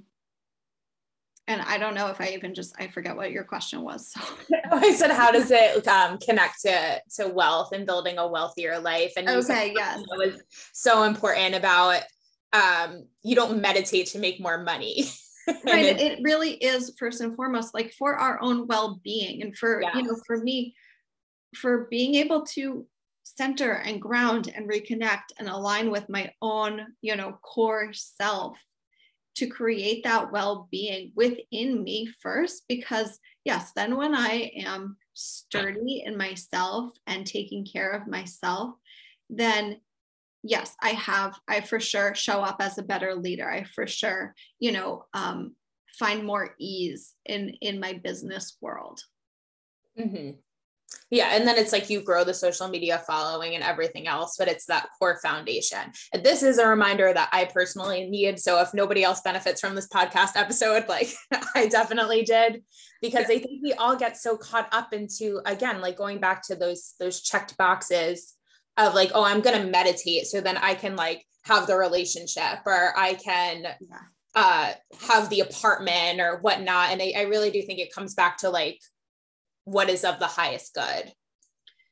and 1.46 1.62
I 1.62 1.78
don't 1.78 1.94
know 1.94 2.08
if 2.08 2.20
I 2.20 2.30
even 2.30 2.52
just 2.52 2.74
I 2.80 2.88
forget 2.88 3.14
what 3.14 3.30
your 3.30 3.44
question 3.44 3.82
was. 3.82 4.10
So. 4.10 4.20
I 4.72 4.92
said, 4.92 5.12
how 5.12 5.30
does 5.30 5.52
it 5.52 5.86
um, 5.86 6.18
connect 6.18 6.62
to 6.62 7.00
to 7.16 7.28
wealth 7.28 7.70
and 7.72 7.86
building 7.86 8.18
a 8.18 8.26
wealthier 8.26 8.80
life? 8.80 9.12
And 9.16 9.28
okay, 9.28 9.72
yes, 9.76 10.00
it 10.00 10.18
was 10.18 10.42
so 10.72 11.04
important 11.04 11.54
about 11.54 12.02
um, 12.52 13.06
you 13.22 13.36
don't 13.36 13.60
meditate 13.60 14.08
to 14.08 14.18
make 14.18 14.40
more 14.40 14.58
money. 14.58 15.04
right 15.66 15.84
it, 15.84 16.00
it, 16.00 16.18
really 16.22 16.54
is 16.54 16.92
first 16.98 17.20
and 17.20 17.34
foremost 17.36 17.74
like 17.74 17.92
for 17.92 18.14
our 18.16 18.40
own 18.42 18.66
well-being 18.66 19.42
and 19.42 19.56
for 19.56 19.80
yes. 19.82 19.94
you 19.94 20.02
know 20.02 20.16
for 20.26 20.38
me 20.38 20.74
for 21.54 21.86
being 21.90 22.14
able 22.16 22.44
to 22.44 22.86
center 23.22 23.72
and 23.72 24.00
ground 24.00 24.52
and 24.54 24.68
reconnect 24.68 25.32
and 25.38 25.48
align 25.48 25.90
with 25.90 26.08
my 26.08 26.30
own 26.42 26.80
you 27.00 27.14
know 27.16 27.38
core 27.42 27.90
self 27.92 28.58
to 29.34 29.46
create 29.46 30.02
that 30.04 30.32
well-being 30.32 31.12
within 31.14 31.82
me 31.82 32.08
first 32.20 32.64
because 32.68 33.18
yes 33.44 33.72
then 33.76 33.96
when 33.96 34.14
i 34.14 34.50
am 34.56 34.96
sturdy 35.14 36.02
in 36.04 36.16
myself 36.16 36.92
and 37.06 37.26
taking 37.26 37.64
care 37.64 37.90
of 37.90 38.06
myself 38.06 38.74
then 39.30 39.80
yes, 40.46 40.74
I 40.80 40.90
have, 40.90 41.38
I 41.48 41.60
for 41.60 41.80
sure 41.80 42.14
show 42.14 42.40
up 42.40 42.56
as 42.60 42.78
a 42.78 42.82
better 42.82 43.14
leader. 43.14 43.48
I 43.50 43.64
for 43.64 43.86
sure, 43.86 44.34
you 44.58 44.72
know, 44.72 45.04
um, 45.14 45.54
find 45.98 46.24
more 46.24 46.54
ease 46.58 47.14
in 47.24 47.50
in 47.60 47.80
my 47.80 47.94
business 47.94 48.56
world. 48.60 49.00
Mm-hmm. 49.98 50.32
Yeah, 51.10 51.30
and 51.32 51.46
then 51.46 51.56
it's 51.56 51.72
like 51.72 51.90
you 51.90 52.00
grow 52.00 52.22
the 52.22 52.34
social 52.34 52.68
media 52.68 53.02
following 53.06 53.54
and 53.54 53.64
everything 53.64 54.06
else, 54.06 54.36
but 54.38 54.46
it's 54.46 54.66
that 54.66 54.88
core 54.98 55.18
foundation. 55.20 55.80
And 56.12 56.22
this 56.22 56.42
is 56.42 56.58
a 56.58 56.68
reminder 56.68 57.12
that 57.12 57.28
I 57.32 57.46
personally 57.46 58.08
need. 58.08 58.38
So 58.38 58.60
if 58.60 58.72
nobody 58.72 59.02
else 59.02 59.20
benefits 59.20 59.60
from 59.60 59.74
this 59.74 59.88
podcast 59.88 60.36
episode, 60.36 60.86
like 60.88 61.08
I 61.54 61.66
definitely 61.66 62.22
did, 62.22 62.62
because 63.02 63.26
yeah. 63.28 63.36
I 63.36 63.38
think 63.40 63.62
we 63.62 63.72
all 63.72 63.96
get 63.96 64.16
so 64.16 64.36
caught 64.36 64.68
up 64.72 64.92
into 64.92 65.40
again, 65.44 65.80
like 65.80 65.96
going 65.96 66.20
back 66.20 66.42
to 66.46 66.54
those 66.54 66.94
those 67.00 67.20
checked 67.20 67.56
boxes 67.56 68.35
of 68.76 68.94
like, 68.94 69.10
oh, 69.14 69.24
I'm 69.24 69.40
going 69.40 69.60
to 69.60 69.70
meditate. 69.70 70.26
So 70.26 70.40
then 70.40 70.56
I 70.56 70.74
can 70.74 70.96
like 70.96 71.24
have 71.44 71.66
the 71.66 71.76
relationship 71.76 72.60
or 72.66 72.92
I 72.96 73.14
can 73.14 73.62
yeah. 73.62 73.98
uh, 74.34 74.72
have 75.08 75.30
the 75.30 75.40
apartment 75.40 76.20
or 76.20 76.38
whatnot. 76.40 76.90
And 76.90 77.00
I, 77.00 77.12
I 77.16 77.22
really 77.22 77.50
do 77.50 77.62
think 77.62 77.78
it 77.78 77.94
comes 77.94 78.14
back 78.14 78.38
to 78.38 78.50
like 78.50 78.80
what 79.64 79.88
is 79.88 80.04
of 80.04 80.18
the 80.18 80.26
highest 80.26 80.74
good. 80.74 81.12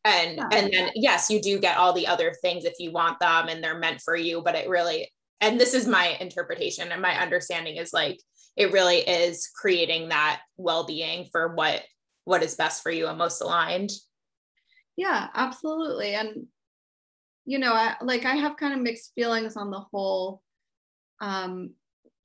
And 0.06 0.36
yeah. 0.36 0.48
and 0.52 0.72
then 0.72 0.90
yes, 0.94 1.30
you 1.30 1.40
do 1.40 1.58
get 1.58 1.78
all 1.78 1.94
the 1.94 2.06
other 2.06 2.34
things 2.42 2.64
if 2.64 2.74
you 2.78 2.92
want 2.92 3.20
them 3.20 3.48
and 3.48 3.64
they're 3.64 3.78
meant 3.78 4.02
for 4.02 4.14
you, 4.14 4.42
but 4.42 4.54
it 4.54 4.68
really 4.68 5.10
and 5.44 5.60
this 5.60 5.74
is 5.74 5.86
my 5.86 6.16
interpretation 6.20 6.90
and 6.90 7.02
my 7.02 7.20
understanding 7.20 7.76
is 7.76 7.92
like 7.92 8.20
it 8.56 8.72
really 8.72 8.98
is 8.98 9.50
creating 9.54 10.08
that 10.08 10.40
well-being 10.56 11.26
for 11.30 11.54
what 11.54 11.82
what 12.24 12.42
is 12.42 12.54
best 12.54 12.82
for 12.82 12.90
you 12.90 13.06
and 13.08 13.18
most 13.18 13.42
aligned 13.42 13.90
yeah 14.96 15.28
absolutely 15.34 16.14
and 16.14 16.46
you 17.44 17.58
know, 17.58 17.72
I, 17.72 17.96
like 18.02 18.24
I 18.24 18.36
have 18.36 18.56
kind 18.56 18.74
of 18.74 18.80
mixed 18.80 19.12
feelings 19.14 19.56
on 19.56 19.70
the 19.70 19.80
whole 19.80 20.42
um, 21.20 21.70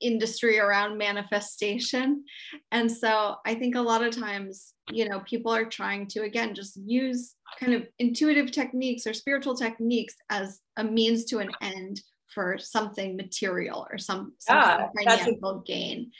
industry 0.00 0.58
around 0.58 0.98
manifestation. 0.98 2.24
And 2.72 2.90
so 2.90 3.36
I 3.46 3.54
think 3.54 3.74
a 3.74 3.80
lot 3.80 4.02
of 4.02 4.16
times, 4.16 4.74
you 4.90 5.08
know, 5.08 5.20
people 5.20 5.52
are 5.52 5.66
trying 5.66 6.06
to, 6.08 6.22
again, 6.22 6.54
just 6.54 6.78
use 6.84 7.34
kind 7.58 7.74
of 7.74 7.86
intuitive 7.98 8.50
techniques 8.50 9.06
or 9.06 9.12
spiritual 9.12 9.54
techniques 9.54 10.14
as 10.30 10.60
a 10.76 10.84
means 10.84 11.24
to 11.26 11.38
an 11.38 11.50
end 11.60 12.00
for 12.28 12.56
something 12.58 13.16
material 13.16 13.86
or 13.90 13.98
some, 13.98 14.32
some 14.38 14.56
yeah, 14.56 14.86
financial 14.96 15.60
a- 15.60 15.62
gain. 15.66 16.10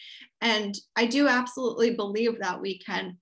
And 0.41 0.75
I 0.97 1.07
do 1.07 1.29
absolutely 1.29 1.95
believe 1.95 2.41
that 2.41 2.61
we 2.61 2.79
can 2.79 3.17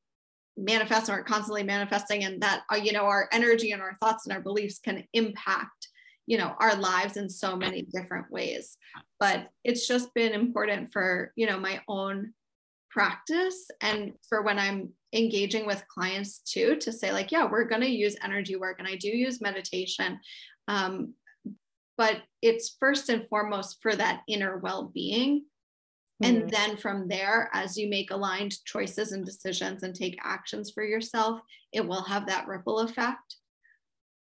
manifest 0.59 1.09
and 1.09 1.17
we're 1.17 1.25
constantly 1.25 1.63
manifesting 1.63 2.25
and 2.25 2.41
that 2.43 2.63
uh, 2.73 2.77
you 2.77 2.93
know 2.93 3.05
our 3.05 3.29
energy 3.33 3.71
and 3.71 3.81
our 3.81 3.95
thoughts 3.95 4.27
and 4.27 4.35
our 4.35 4.43
beliefs 4.43 4.79
can 4.79 5.05
impact 5.13 5.89
you 6.27 6.37
know 6.37 6.55
our 6.61 6.75
lives 6.75 7.17
in 7.17 7.31
so 7.31 7.57
many 7.57 7.83
different 7.83 8.31
ways. 8.31 8.77
But 9.21 9.49
it's 9.65 9.87
just 9.87 10.13
been 10.15 10.33
important 10.33 10.93
for 10.93 11.33
you 11.37 11.47
know 11.47 11.59
my 11.59 11.81
own 11.89 12.35
practice 12.91 13.71
and 13.83 14.15
for 14.29 14.41
when 14.43 14.59
i'm 14.59 14.89
engaging 15.13 15.67
with 15.67 15.87
clients 15.89 16.39
too 16.39 16.75
to 16.77 16.91
say 16.91 17.13
like 17.13 17.31
yeah 17.31 17.45
we're 17.45 17.65
going 17.65 17.83
to 17.83 17.91
use 17.91 18.17
energy 18.25 18.57
work 18.57 18.77
and 18.79 18.89
i 18.89 18.97
do 18.97 19.09
use 19.09 19.41
meditation. 19.41 20.19
Um, 20.69 21.15
but 21.97 22.19
it's 22.43 22.77
first 22.79 23.09
and 23.09 23.27
foremost 23.29 23.79
for 23.83 23.95
that 23.97 24.23
inner 24.29 24.59
well-being 24.59 25.45
mm-hmm. 26.23 26.43
and 26.43 26.51
then 26.51 26.77
from 26.77 27.09
there 27.09 27.51
as 27.53 27.77
you 27.77 27.89
make 27.89 28.11
aligned 28.11 28.55
choices 28.65 29.13
and 29.13 29.25
decisions 29.25 29.83
and 29.83 29.95
take 29.95 30.19
actions 30.23 30.71
for 30.71 30.85
yourself 30.85 31.41
it 31.73 31.87
will 31.87 32.03
have 32.03 32.27
that 32.27 32.47
ripple 32.47 32.81
effect 32.81 33.37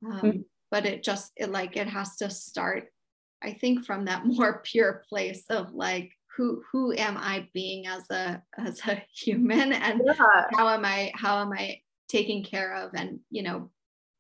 um, 0.05 0.19
mm-hmm. 0.19 0.39
but 0.71 0.85
it 0.85 1.03
just 1.03 1.31
it 1.35 1.49
like 1.49 1.77
it 1.77 1.87
has 1.87 2.17
to 2.17 2.29
start 2.29 2.87
i 3.41 3.51
think 3.51 3.85
from 3.85 4.05
that 4.05 4.25
more 4.25 4.61
pure 4.63 5.03
place 5.09 5.45
of 5.49 5.73
like 5.73 6.11
who 6.37 6.63
who 6.71 6.93
am 6.93 7.17
i 7.17 7.47
being 7.53 7.85
as 7.87 8.09
a 8.09 8.41
as 8.57 8.79
a 8.87 9.03
human 9.15 9.73
and 9.73 10.01
yeah. 10.03 10.13
how 10.51 10.69
am 10.69 10.85
i 10.85 11.11
how 11.15 11.41
am 11.41 11.51
i 11.53 11.79
taking 12.09 12.43
care 12.43 12.75
of 12.75 12.91
and 12.95 13.19
you 13.29 13.43
know 13.43 13.69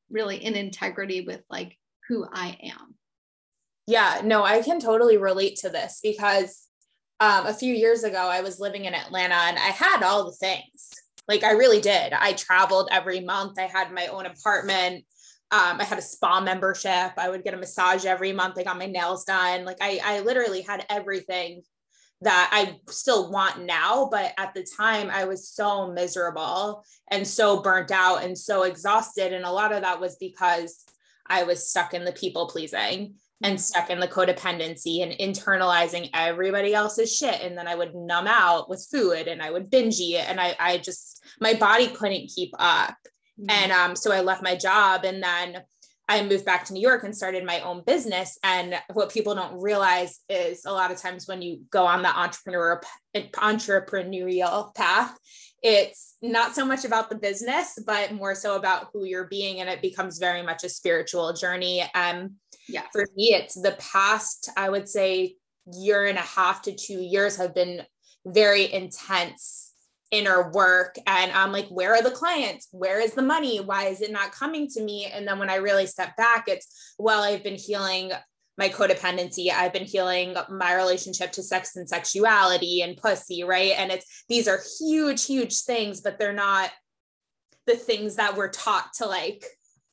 really 0.09 0.37
in 0.37 0.55
integrity 0.55 1.21
with 1.21 1.41
like 1.49 1.77
who 2.07 2.25
i 2.31 2.57
am 2.61 2.95
yeah 3.87 4.21
no 4.23 4.43
i 4.43 4.61
can 4.61 4.79
totally 4.79 5.17
relate 5.17 5.55
to 5.55 5.69
this 5.69 5.99
because 6.03 6.67
um, 7.19 7.45
a 7.45 7.53
few 7.53 7.73
years 7.73 8.03
ago 8.03 8.17
i 8.17 8.41
was 8.41 8.59
living 8.59 8.85
in 8.85 8.93
atlanta 8.93 9.35
and 9.35 9.57
i 9.57 9.69
had 9.69 10.03
all 10.03 10.25
the 10.25 10.37
things 10.37 10.91
like 11.27 11.43
i 11.43 11.51
really 11.51 11.81
did 11.81 12.13
i 12.13 12.33
traveled 12.33 12.89
every 12.91 13.19
month 13.19 13.59
i 13.59 13.63
had 13.63 13.91
my 13.91 14.07
own 14.07 14.25
apartment 14.25 15.03
um, 15.51 15.79
I 15.79 15.83
had 15.83 15.99
a 15.99 16.01
spa 16.01 16.41
membership. 16.41 17.11
I 17.15 17.29
would 17.29 17.43
get 17.43 17.53
a 17.53 17.57
massage 17.57 18.05
every 18.05 18.33
month. 18.33 18.57
I 18.57 18.63
got 18.63 18.79
my 18.79 18.87
nails 18.87 19.23
done. 19.23 19.65
Like 19.65 19.77
I, 19.81 19.99
I 20.03 20.19
literally 20.21 20.63
had 20.63 20.83
everything 20.89 21.61
that 22.21 22.49
I 22.51 22.79
still 22.89 23.31
want 23.31 23.63
now. 23.63 24.09
But 24.11 24.33
at 24.39 24.55
the 24.55 24.65
time, 24.77 25.11
I 25.11 25.25
was 25.25 25.47
so 25.47 25.91
miserable 25.91 26.83
and 27.11 27.27
so 27.27 27.61
burnt 27.61 27.91
out 27.91 28.23
and 28.23 28.35
so 28.35 28.63
exhausted. 28.63 29.31
And 29.31 29.45
a 29.45 29.51
lot 29.51 29.71
of 29.71 29.81
that 29.81 30.01
was 30.01 30.15
because 30.15 30.85
I 31.27 31.43
was 31.43 31.69
stuck 31.69 31.93
in 31.93 32.03
the 32.03 32.13
people 32.13 32.47
pleasing 32.47 33.15
and 33.43 33.59
stuck 33.59 33.89
in 33.89 33.99
the 33.99 34.07
codependency 34.07 35.03
and 35.03 35.11
internalizing 35.11 36.09
everybody 36.13 36.73
else's 36.73 37.15
shit. 37.15 37.41
And 37.41 37.57
then 37.57 37.67
I 37.67 37.75
would 37.75 37.93
numb 37.93 38.27
out 38.27 38.69
with 38.69 38.87
food 38.89 39.27
and 39.27 39.41
I 39.41 39.51
would 39.51 39.69
binge 39.69 39.99
eat. 39.99 40.17
And 40.17 40.39
I, 40.39 40.55
I 40.59 40.77
just, 40.77 41.23
my 41.41 41.53
body 41.53 41.87
couldn't 41.87 42.31
keep 42.33 42.51
up. 42.57 42.95
Mm-hmm. 43.39 43.49
And 43.49 43.71
um, 43.71 43.95
so 43.95 44.11
I 44.13 44.21
left 44.21 44.41
my 44.41 44.55
job 44.55 45.03
and 45.03 45.21
then 45.21 45.61
I 46.09 46.23
moved 46.23 46.45
back 46.45 46.65
to 46.65 46.73
New 46.73 46.81
York 46.81 47.03
and 47.03 47.15
started 47.15 47.45
my 47.45 47.61
own 47.61 47.81
business. 47.85 48.37
And 48.43 48.75
what 48.91 49.11
people 49.11 49.35
don't 49.35 49.61
realize 49.61 50.19
is 50.29 50.65
a 50.65 50.71
lot 50.71 50.91
of 50.91 50.97
times 50.97 51.27
when 51.27 51.41
you 51.41 51.61
go 51.71 51.85
on 51.85 52.01
the 52.01 52.09
entrepreneur 52.09 52.81
entrepreneurial 53.15 54.75
path, 54.75 55.17
it's 55.61 56.15
not 56.21 56.55
so 56.55 56.65
much 56.65 56.83
about 56.83 57.09
the 57.09 57.15
business, 57.15 57.79
but 57.85 58.11
more 58.11 58.35
so 58.35 58.57
about 58.57 58.87
who 58.91 59.05
you're 59.05 59.27
being. 59.27 59.61
And 59.61 59.69
it 59.69 59.81
becomes 59.81 60.17
very 60.19 60.41
much 60.41 60.65
a 60.65 60.69
spiritual 60.69 61.31
journey. 61.33 61.83
Um, 61.95 62.35
yeah. 62.67 62.83
For 62.91 63.05
me, 63.15 63.33
it's 63.33 63.55
the 63.55 63.77
past, 63.79 64.49
I 64.57 64.69
would 64.69 64.89
say, 64.89 65.35
year 65.73 66.05
and 66.05 66.17
a 66.17 66.21
half 66.21 66.63
to 66.63 66.75
two 66.75 66.99
years 66.99 67.37
have 67.37 67.55
been 67.55 67.83
very 68.25 68.71
intense 68.71 69.62
inner 70.13 70.51
work 70.51 70.95
and 71.07 71.31
I'm 71.31 71.51
like, 71.51 71.67
where 71.69 71.93
are 71.95 72.03
the 72.03 72.11
clients? 72.11 72.67
Where 72.71 73.01
is 73.01 73.13
the 73.13 73.23
money? 73.23 73.57
Why 73.59 73.85
is 73.85 73.99
it 73.99 74.11
not 74.11 74.31
coming 74.31 74.67
to 74.69 74.83
me? 74.83 75.07
And 75.11 75.27
then 75.27 75.39
when 75.39 75.49
I 75.49 75.55
really 75.55 75.87
step 75.87 76.15
back, 76.15 76.45
it's, 76.47 76.93
well, 76.99 77.23
I've 77.23 77.43
been 77.43 77.55
healing 77.55 78.11
my 78.55 78.69
codependency. 78.69 79.51
I've 79.51 79.73
been 79.73 79.85
healing 79.85 80.35
my 80.51 80.75
relationship 80.75 81.31
to 81.33 81.41
sex 81.41 81.75
and 81.75 81.89
sexuality 81.89 82.83
and 82.83 82.95
pussy, 82.95 83.43
right? 83.43 83.73
And 83.75 83.91
it's, 83.91 84.23
these 84.29 84.47
are 84.47 84.59
huge, 84.79 85.25
huge 85.25 85.61
things, 85.61 86.01
but 86.01 86.19
they're 86.19 86.31
not 86.31 86.69
the 87.65 87.75
things 87.75 88.17
that 88.17 88.37
we're 88.37 88.51
taught 88.51 88.93
to 88.97 89.07
like 89.07 89.43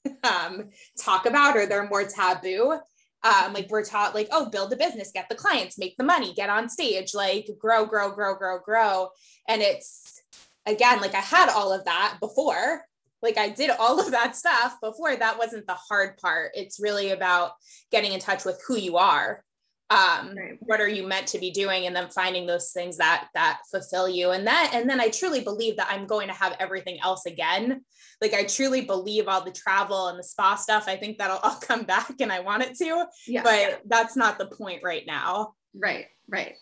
um, 0.25 0.69
talk 1.01 1.25
about 1.25 1.57
or 1.57 1.65
they're 1.65 1.89
more 1.89 2.05
taboo 2.05 2.79
um, 3.23 3.53
like 3.53 3.69
we're 3.71 3.85
taught 3.85 4.15
like 4.15 4.29
oh 4.33 4.49
build 4.49 4.73
a 4.73 4.77
business 4.77 5.11
get 5.13 5.29
the 5.29 5.35
clients 5.35 5.79
make 5.79 5.97
the 5.97 6.05
money 6.05 6.33
get 6.33 6.49
on 6.49 6.69
stage 6.69 7.15
like 7.15 7.49
grow 7.59 7.85
grow 7.85 8.11
grow 8.11 8.35
grow 8.35 8.59
grow. 8.59 9.09
And 9.49 9.63
it's 9.63 10.21
again 10.67 11.01
like 11.01 11.15
i 11.15 11.21
had 11.21 11.49
all 11.49 11.73
of 11.73 11.85
that 11.85 12.19
before. 12.21 12.83
Like 13.23 13.37
i 13.37 13.49
did 13.51 13.71
all 13.71 14.01
of 14.01 14.13
that 14.13 14.37
stuff 14.37 14.77
before. 14.81 15.17
That 15.17 15.39
wasn't 15.39 15.67
the 15.67 15.75
hard 15.75 16.17
part. 16.17 16.53
It's 16.55 16.81
really 16.81 17.11
about 17.11 17.53
getting 17.91 18.13
in 18.13 18.21
touch 18.21 18.45
with 18.45 18.63
who 18.67 18.77
you 18.77 18.97
are 18.97 19.45
um, 19.91 20.37
right. 20.37 20.57
what 20.61 20.81
are 20.81 20.89
you 20.89 21.07
meant 21.07 21.27
to 21.27 21.39
be 21.39 21.51
doing 21.51 21.87
and 21.87 21.95
then 21.95 22.09
finding 22.09 22.47
those 22.47 22.71
things 22.71 22.97
that 22.99 23.29
that 23.35 23.61
fulfill 23.71 24.09
you. 24.09 24.31
And 24.31 24.47
that 24.47 24.71
and 24.73 24.89
then 24.89 25.01
i 25.01 25.09
truly 25.09 25.41
believe 25.41 25.77
that 25.77 25.89
i'm 25.91 26.07
going 26.07 26.29
to 26.29 26.35
have 26.35 26.57
everything 26.61 27.01
else 27.03 27.27
again. 27.27 27.85
Like 28.21 28.33
i 28.33 28.45
truly 28.45 28.83
believe 28.83 29.27
all 29.27 29.45
the 29.45 29.51
travel 29.51 30.09
and 30.09 30.19
the 30.19 30.25
spa 30.25 30.55
stuff. 30.55 30.85
I 30.87 30.97
think 30.97 31.19
that'll 31.19 31.39
all 31.43 31.57
come 31.57 31.83
back 31.83 32.21
and 32.21 32.33
i 32.33 32.41
want 32.41 32.63
it 32.63 32.77
to 32.79 33.07
yeah. 33.27 33.43
but 33.43 33.83
that's 33.87 34.17
not 34.17 34.39
the 34.39 34.47
point 34.47 34.83
right 34.85 35.05
now. 35.07 35.55
Right 35.75 36.07
right. 36.29 36.55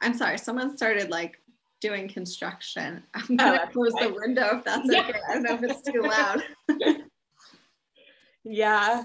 I'm 0.00 0.14
sorry 0.14 0.38
someone 0.38 0.76
started 0.76 1.10
like 1.10 1.36
doing 1.80 2.08
construction. 2.08 3.02
I'm 3.14 3.36
gonna 3.36 3.60
oh, 3.64 3.72
close 3.72 3.92
the 3.94 4.14
window 4.14 4.58
if 4.58 4.64
that's 4.64 4.88
yeah. 4.90 5.08
okay. 5.08 5.18
I 5.28 5.34
don't 5.34 5.42
know 5.42 5.54
if 5.54 5.62
it's 5.62 5.82
too 5.82 6.02
loud. 6.02 6.42
Yeah 8.48 9.02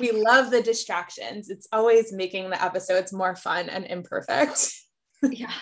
we 0.00 0.12
love 0.12 0.50
the 0.50 0.62
distractions. 0.62 1.50
It's 1.50 1.68
always 1.72 2.12
making 2.12 2.50
the 2.50 2.62
episodes 2.62 3.12
more 3.12 3.36
fun 3.36 3.68
and 3.68 3.84
imperfect. 3.84 4.72
yeah. 5.22 5.52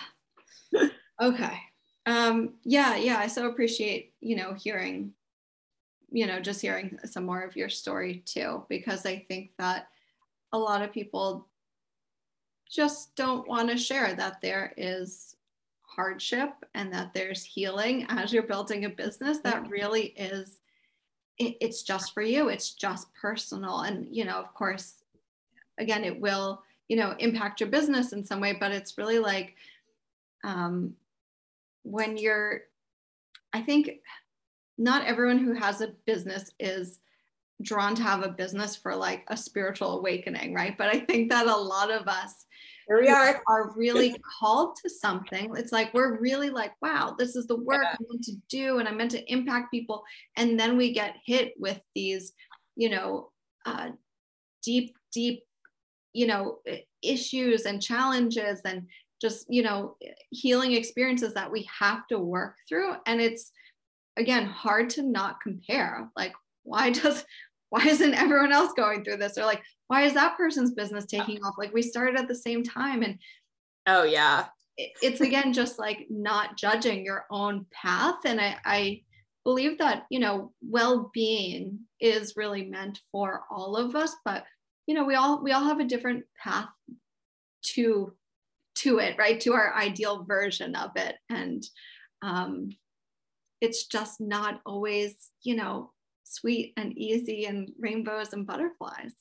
Okay. 1.21 1.57
Um, 2.05 2.53
yeah, 2.63 2.95
yeah. 2.95 3.17
I 3.17 3.27
so 3.27 3.47
appreciate, 3.47 4.13
you 4.21 4.35
know, 4.35 4.53
hearing, 4.53 5.13
you 6.09 6.25
know, 6.25 6.39
just 6.39 6.61
hearing 6.61 6.97
some 7.05 7.25
more 7.25 7.41
of 7.41 7.55
your 7.55 7.69
story 7.69 8.23
too, 8.25 8.63
because 8.69 9.05
I 9.05 9.25
think 9.27 9.51
that 9.57 9.87
a 10.53 10.57
lot 10.57 10.81
of 10.81 10.93
people 10.93 11.47
just 12.69 13.15
don't 13.15 13.47
want 13.47 13.69
to 13.69 13.77
share 13.77 14.13
that 14.13 14.41
there 14.41 14.73
is 14.77 15.35
hardship 15.81 16.51
and 16.75 16.93
that 16.93 17.13
there's 17.13 17.43
healing 17.43 18.05
as 18.09 18.31
you're 18.31 18.43
building 18.43 18.85
a 18.85 18.89
business 18.89 19.39
that 19.39 19.69
really 19.69 20.07
is 20.17 20.59
it, 21.37 21.57
it's 21.61 21.83
just 21.83 22.13
for 22.13 22.21
you. 22.21 22.49
It's 22.49 22.71
just 22.71 23.13
personal. 23.13 23.81
And 23.81 24.07
you 24.15 24.25
know 24.25 24.37
of 24.37 24.53
course 24.53 25.03
again 25.77 26.03
it 26.03 26.19
will 26.19 26.61
you 26.87 26.97
know 26.97 27.15
impact 27.19 27.59
your 27.59 27.69
business 27.69 28.13
in 28.13 28.23
some 28.23 28.39
way 28.39 28.55
but 28.59 28.71
it's 28.71 28.97
really 28.97 29.19
like 29.19 29.55
um, 30.43 30.93
when 31.83 32.17
you're 32.17 32.61
i 33.53 33.61
think 33.61 33.89
not 34.77 35.05
everyone 35.05 35.37
who 35.39 35.53
has 35.53 35.81
a 35.81 35.93
business 36.05 36.51
is 36.59 36.99
drawn 37.61 37.95
to 37.95 38.03
have 38.03 38.23
a 38.23 38.29
business 38.29 38.75
for 38.75 38.95
like 38.95 39.23
a 39.29 39.37
spiritual 39.37 39.99
awakening 39.99 40.53
right? 40.53 40.77
But 40.77 40.93
i 40.93 40.99
think 40.99 41.29
that 41.29 41.47
a 41.47 41.55
lot 41.55 41.91
of 41.91 42.07
us 42.07 42.45
here 42.87 43.01
we 43.01 43.09
are 43.09 43.41
are 43.47 43.73
really 43.75 44.15
called 44.39 44.77
to 44.81 44.89
something. 44.89 45.51
It's 45.55 45.71
like 45.71 45.93
we're 45.93 46.19
really 46.19 46.49
like 46.49 46.71
wow 46.81 47.15
this 47.17 47.35
is 47.35 47.47
the 47.47 47.57
work 47.57 47.83
yeah. 47.83 47.95
i'm 47.99 48.05
meant 48.09 48.23
to 48.23 48.35
do 48.49 48.79
and 48.79 48.87
i'm 48.87 48.97
meant 48.97 49.11
to 49.11 49.31
impact 49.31 49.71
people. 49.71 50.03
And 50.35 50.59
then 50.59 50.77
we 50.77 50.93
get 50.93 51.15
hit 51.25 51.53
with 51.57 51.79
these 51.95 52.33
you 52.75 52.89
know 52.89 53.31
uh, 53.65 53.89
deep 54.63 54.95
deep 55.11 55.43
you 56.13 56.27
know 56.27 56.59
issues 57.01 57.65
and 57.65 57.81
challenges 57.81 58.61
and 58.65 58.87
just 59.21 59.45
you 59.49 59.63
know 59.63 59.97
healing 60.31 60.73
experiences 60.73 61.33
that 61.33 61.51
we 61.51 61.67
have 61.79 62.07
to 62.07 62.19
work 62.19 62.55
through. 62.69 62.93
And 63.05 63.19
it's 63.19 63.51
again 64.15 64.45
hard 64.45 64.89
to 64.91 65.03
not 65.03 65.41
compare. 65.41 66.09
Like 66.15 66.33
why 66.63 66.89
does 66.91 67.25
why 67.69 67.85
isn't 67.85 68.13
everyone 68.13 68.51
else 68.51 68.73
going 68.73 69.03
through 69.03 69.17
this? 69.17 69.37
Or 69.37 69.45
like 69.45 69.61
why 69.87 70.03
is 70.03 70.13
that 70.13 70.37
person's 70.37 70.71
business 70.71 71.05
taking 71.05 71.43
off? 71.43 71.55
Like 71.57 71.73
we 71.73 71.81
started 71.81 72.19
at 72.19 72.27
the 72.27 72.35
same 72.35 72.63
time 72.63 73.03
and 73.03 73.19
oh 73.87 74.03
yeah. 74.03 74.45
It's 74.77 75.21
again 75.21 75.53
just 75.53 75.79
like 75.79 76.05
not 76.09 76.57
judging 76.57 77.03
your 77.03 77.25
own 77.31 77.65
path 77.73 78.17
and 78.25 78.39
i 78.39 78.57
i 78.63 79.01
believe 79.43 79.79
that 79.79 80.03
you 80.11 80.19
know 80.19 80.51
well-being 80.61 81.79
is 81.99 82.33
really 82.35 82.65
meant 82.65 82.99
for 83.11 83.41
all 83.49 83.75
of 83.75 83.95
us 83.95 84.13
but 84.23 84.43
you 84.85 84.93
know 84.93 85.03
we 85.03 85.15
all 85.15 85.41
we 85.41 85.51
all 85.51 85.63
have 85.63 85.79
a 85.79 85.85
different 85.85 86.25
path 86.43 86.69
to 87.63 88.13
to 88.75 88.99
it 88.99 89.15
right? 89.17 89.39
To 89.41 89.53
our 89.53 89.75
ideal 89.75 90.23
version 90.23 90.75
of 90.75 90.91
it. 90.95 91.15
And 91.29 91.63
um 92.21 92.69
it's 93.59 93.87
just 93.87 94.21
not 94.21 94.61
always 94.65 95.31
you 95.43 95.55
know 95.55 95.91
sweet 96.27 96.73
and 96.77 96.97
easy 96.97 97.45
and 97.45 97.71
rainbows 97.79 98.33
and 98.33 98.45
butterflies. 98.45 99.13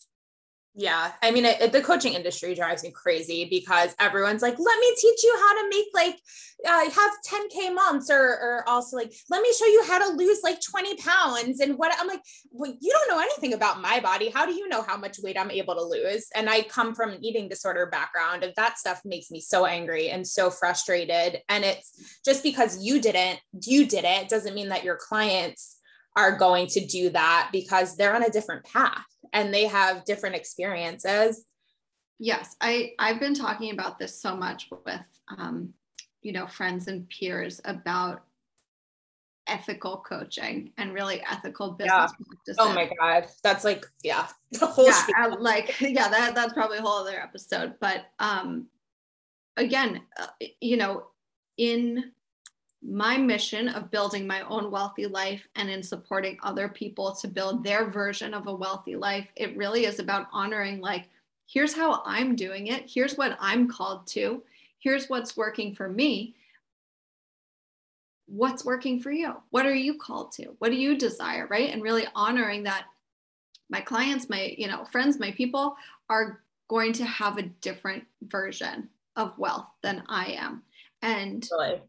Yeah. 0.78 1.12
I 1.22 1.30
mean, 1.30 1.46
it, 1.46 1.58
it, 1.58 1.72
the 1.72 1.80
coaching 1.80 2.12
industry 2.12 2.54
drives 2.54 2.82
me 2.82 2.90
crazy 2.90 3.46
because 3.48 3.94
everyone's 3.98 4.42
like, 4.42 4.58
let 4.58 4.78
me 4.78 4.94
teach 4.98 5.24
you 5.24 5.34
how 5.38 5.62
to 5.62 5.68
make 5.70 5.86
like, 5.94 6.20
uh, 6.68 6.90
have 6.90 7.12
10K 7.26 7.74
months 7.74 8.10
or, 8.10 8.20
or 8.20 8.64
also 8.68 8.98
like, 8.98 9.10
let 9.30 9.40
me 9.40 9.50
show 9.58 9.64
you 9.64 9.84
how 9.88 10.06
to 10.06 10.16
lose 10.16 10.40
like 10.44 10.60
20 10.60 10.96
pounds. 10.96 11.60
And 11.60 11.78
what 11.78 11.96
I'm 11.98 12.06
like, 12.06 12.20
well, 12.50 12.74
you 12.78 12.92
don't 12.92 13.08
know 13.08 13.22
anything 13.22 13.54
about 13.54 13.80
my 13.80 14.00
body. 14.00 14.28
How 14.28 14.44
do 14.44 14.52
you 14.52 14.68
know 14.68 14.82
how 14.82 14.98
much 14.98 15.18
weight 15.18 15.38
I'm 15.40 15.50
able 15.50 15.76
to 15.76 15.82
lose? 15.82 16.26
And 16.34 16.50
I 16.50 16.60
come 16.60 16.94
from 16.94 17.12
an 17.12 17.24
eating 17.24 17.48
disorder 17.48 17.86
background 17.86 18.44
and 18.44 18.52
that 18.56 18.78
stuff 18.78 19.00
makes 19.02 19.30
me 19.30 19.40
so 19.40 19.64
angry 19.64 20.10
and 20.10 20.26
so 20.26 20.50
frustrated. 20.50 21.40
And 21.48 21.64
it's 21.64 22.20
just 22.22 22.42
because 22.42 22.84
you 22.84 23.00
didn't, 23.00 23.40
you 23.62 23.86
did 23.86 24.04
it 24.04 24.28
doesn't 24.28 24.54
mean 24.54 24.68
that 24.68 24.84
your 24.84 24.96
clients 24.96 25.75
are 26.16 26.37
going 26.37 26.66
to 26.66 26.85
do 26.87 27.11
that 27.11 27.50
because 27.52 27.96
they're 27.96 28.14
on 28.14 28.24
a 28.24 28.31
different 28.31 28.64
path 28.64 29.05
and 29.33 29.52
they 29.52 29.66
have 29.66 30.05
different 30.05 30.35
experiences 30.35 31.44
Yes, 32.18 32.57
I 32.61 32.92
I've 32.98 33.20
been 33.20 33.35
talking 33.35 33.72
about 33.72 33.98
this 33.98 34.20
so 34.20 34.37
much 34.37 34.68
with 34.85 35.07
um, 35.37 35.74
you 36.22 36.33
know 36.33 36.46
friends 36.46 36.88
and 36.88 37.09
peers 37.09 37.61
about 37.64 38.22
ethical 39.46 39.98
coaching 39.98 40.72
and 40.79 40.94
really 40.94 41.22
ethical 41.31 41.72
business 41.72 41.92
yeah. 41.94 42.26
practices. 42.26 42.57
Oh 42.59 42.72
my 42.72 42.90
god, 42.98 43.26
that's 43.42 43.64
like 43.64 43.85
yeah, 44.02 44.29
yeah, 44.50 45.02
uh, 45.20 45.37
like 45.38 45.76
yeah, 45.81 46.09
that 46.09 46.35
that's 46.35 46.55
probably 46.55 46.79
a 46.79 46.83
whole 46.83 47.00
other 47.00 47.20
episode. 47.20 47.74
But 47.81 48.07
um, 48.18 48.66
again, 49.59 50.00
uh, 50.18 50.29
you 50.61 50.79
know, 50.79 51.09
in 51.59 52.12
my 52.82 53.16
mission 53.16 53.68
of 53.68 53.90
building 53.90 54.26
my 54.26 54.42
own 54.42 54.70
wealthy 54.70 55.06
life 55.06 55.46
and 55.56 55.68
in 55.68 55.82
supporting 55.82 56.38
other 56.42 56.68
people 56.68 57.14
to 57.16 57.28
build 57.28 57.64
their 57.64 57.90
version 57.90 58.34
of 58.34 58.46
a 58.46 58.54
wealthy 58.54 58.96
life, 58.96 59.28
it 59.36 59.56
really 59.56 59.86
is 59.86 59.98
about 59.98 60.28
honoring 60.32 60.80
like 60.80 61.08
here's 61.46 61.74
how 61.74 62.02
I'm 62.04 62.36
doing 62.36 62.68
it. 62.68 62.84
Here's 62.88 63.16
what 63.16 63.36
I'm 63.40 63.68
called 63.68 64.06
to. 64.08 64.42
Here's 64.78 65.08
what's 65.08 65.36
working 65.36 65.74
for 65.74 65.88
me. 65.88 66.34
What's 68.26 68.64
working 68.64 69.00
for 69.00 69.10
you? 69.10 69.34
What 69.50 69.66
are 69.66 69.74
you 69.74 69.98
called 69.98 70.32
to? 70.32 70.54
What 70.58 70.70
do 70.70 70.76
you 70.76 70.98
desire, 70.98 71.46
right? 71.46 71.70
And 71.70 71.82
really 71.82 72.06
honoring 72.14 72.64
that 72.64 72.86
my 73.70 73.80
clients, 73.80 74.28
my, 74.28 74.54
you 74.58 74.68
know, 74.68 74.84
friends, 74.84 75.18
my 75.18 75.30
people 75.32 75.76
are 76.08 76.40
going 76.68 76.92
to 76.94 77.04
have 77.04 77.38
a 77.38 77.42
different 77.42 78.04
version 78.22 78.88
of 79.14 79.38
wealth 79.38 79.68
than 79.82 80.02
I 80.08 80.32
am. 80.32 80.62
And 81.02 81.48
really? 81.52 81.80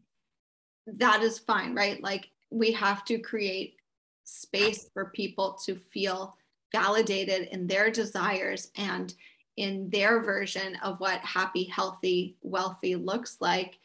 That 0.96 1.22
is 1.22 1.38
fine, 1.38 1.74
right? 1.74 2.02
Like 2.02 2.30
we 2.50 2.72
have 2.72 3.04
to 3.06 3.18
create 3.18 3.76
space 4.24 4.88
for 4.92 5.06
people 5.06 5.58
to 5.64 5.76
feel 5.76 6.36
validated 6.72 7.48
in 7.48 7.66
their 7.66 7.90
desires 7.90 8.70
and 8.76 9.14
in 9.56 9.90
their 9.90 10.20
version 10.22 10.76
of 10.76 11.00
what 11.00 11.20
happy, 11.20 11.64
healthy, 11.64 12.36
wealthy 12.42 12.94
looks 12.94 13.38
like. 13.40 13.78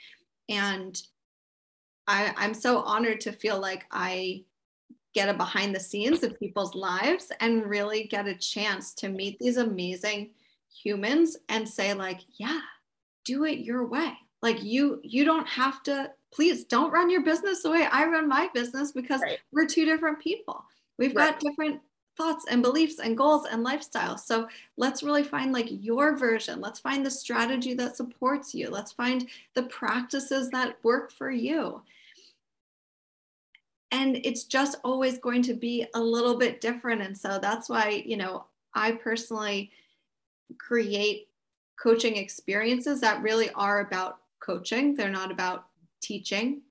And 0.49 1.01
I, 2.07 2.33
I'm 2.37 2.53
so 2.53 2.79
honored 2.79 3.21
to 3.21 3.31
feel 3.31 3.59
like 3.59 3.85
I 3.91 4.43
get 5.13 5.29
a 5.29 5.33
behind 5.33 5.75
the 5.75 5.79
scenes 5.79 6.23
of 6.23 6.39
people's 6.39 6.75
lives 6.75 7.31
and 7.39 7.65
really 7.65 8.05
get 8.05 8.27
a 8.27 8.35
chance 8.35 8.93
to 8.95 9.09
meet 9.09 9.39
these 9.39 9.57
amazing 9.57 10.31
humans 10.83 11.37
and 11.49 11.69
say 11.69 11.93
like 11.93 12.19
yeah 12.39 12.59
do 13.23 13.45
it 13.45 13.59
your 13.59 13.85
way 13.85 14.11
like 14.41 14.63
you 14.63 14.99
you 15.03 15.23
don't 15.23 15.47
have 15.47 15.83
to 15.83 16.09
please 16.33 16.63
don't 16.63 16.91
run 16.91 17.09
your 17.09 17.23
business 17.23 17.63
the 17.63 17.69
way 17.69 17.87
i 17.91 18.05
run 18.05 18.27
my 18.27 18.49
business 18.53 18.91
because 18.91 19.21
right. 19.21 19.39
we're 19.51 19.67
two 19.67 19.85
different 19.85 20.19
people 20.19 20.63
we've 20.97 21.15
right. 21.15 21.31
got 21.31 21.39
different 21.39 21.79
thoughts 22.15 22.45
and 22.49 22.61
beliefs 22.61 22.99
and 22.99 23.17
goals 23.17 23.47
and 23.49 23.65
lifestyles. 23.65 24.19
So 24.19 24.47
let's 24.77 25.03
really 25.03 25.23
find 25.23 25.51
like 25.51 25.67
your 25.69 26.15
version. 26.15 26.61
Let's 26.61 26.79
find 26.79 27.05
the 27.05 27.11
strategy 27.11 27.73
that 27.75 27.97
supports 27.97 28.53
you. 28.53 28.69
Let's 28.69 28.91
find 28.91 29.27
the 29.55 29.63
practices 29.63 30.49
that 30.51 30.77
work 30.83 31.11
for 31.11 31.31
you. 31.31 31.81
And 33.91 34.19
it's 34.23 34.45
just 34.45 34.77
always 34.83 35.19
going 35.19 35.43
to 35.43 35.53
be 35.53 35.85
a 35.93 36.01
little 36.01 36.37
bit 36.37 36.61
different. 36.61 37.01
And 37.01 37.17
so 37.17 37.39
that's 37.39 37.69
why, 37.69 38.03
you 38.05 38.17
know, 38.17 38.45
I 38.73 38.93
personally 38.93 39.71
create 40.57 41.27
coaching 41.79 42.17
experiences 42.17 43.01
that 43.01 43.21
really 43.21 43.49
are 43.51 43.81
about 43.81 44.17
coaching. 44.39 44.95
They're 44.95 45.09
not 45.09 45.31
about 45.31 45.65
teaching. 46.03 46.61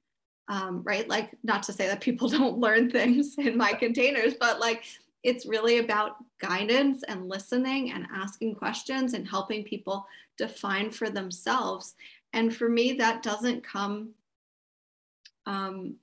Um, 0.49 0.83
right? 0.85 1.09
Like, 1.09 1.31
not 1.43 1.63
to 1.65 1.73
say 1.73 1.87
that 1.87 2.01
people 2.01 2.29
don't 2.39 2.59
learn 2.59 2.91
things 2.91 3.37
in 3.39 3.57
my 3.57 3.73
containers, 3.73 4.35
but 4.35 4.61
like 4.61 4.85
it's 5.23 5.47
really 5.47 5.79
about 5.79 6.17
guidance 6.41 7.05
and 7.05 7.29
listening 7.29 7.93
and 7.93 8.07
asking 8.13 8.57
questions 8.57 9.15
and 9.15 9.27
helping 9.27 9.63
people 9.63 10.07
define 10.37 10.91
for 10.91 11.11
themselves. 11.11 11.95
And 12.33 12.55
for 12.55 12.69
me, 12.69 12.95
that 12.95 13.23
doesn't 13.23 13.63
come, 13.63 14.11
um, 15.47 15.97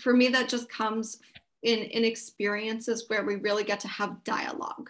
for 0.00 0.14
me, 0.14 0.28
that 0.28 0.48
just 0.48 0.70
comes 0.70 1.18
in, 1.62 1.80
in 1.80 2.04
experiences 2.04 3.04
where 3.08 3.24
we 3.24 3.36
really 3.36 3.64
get 3.64 3.80
to 3.80 3.88
have 3.88 4.24
dialog 4.24 4.88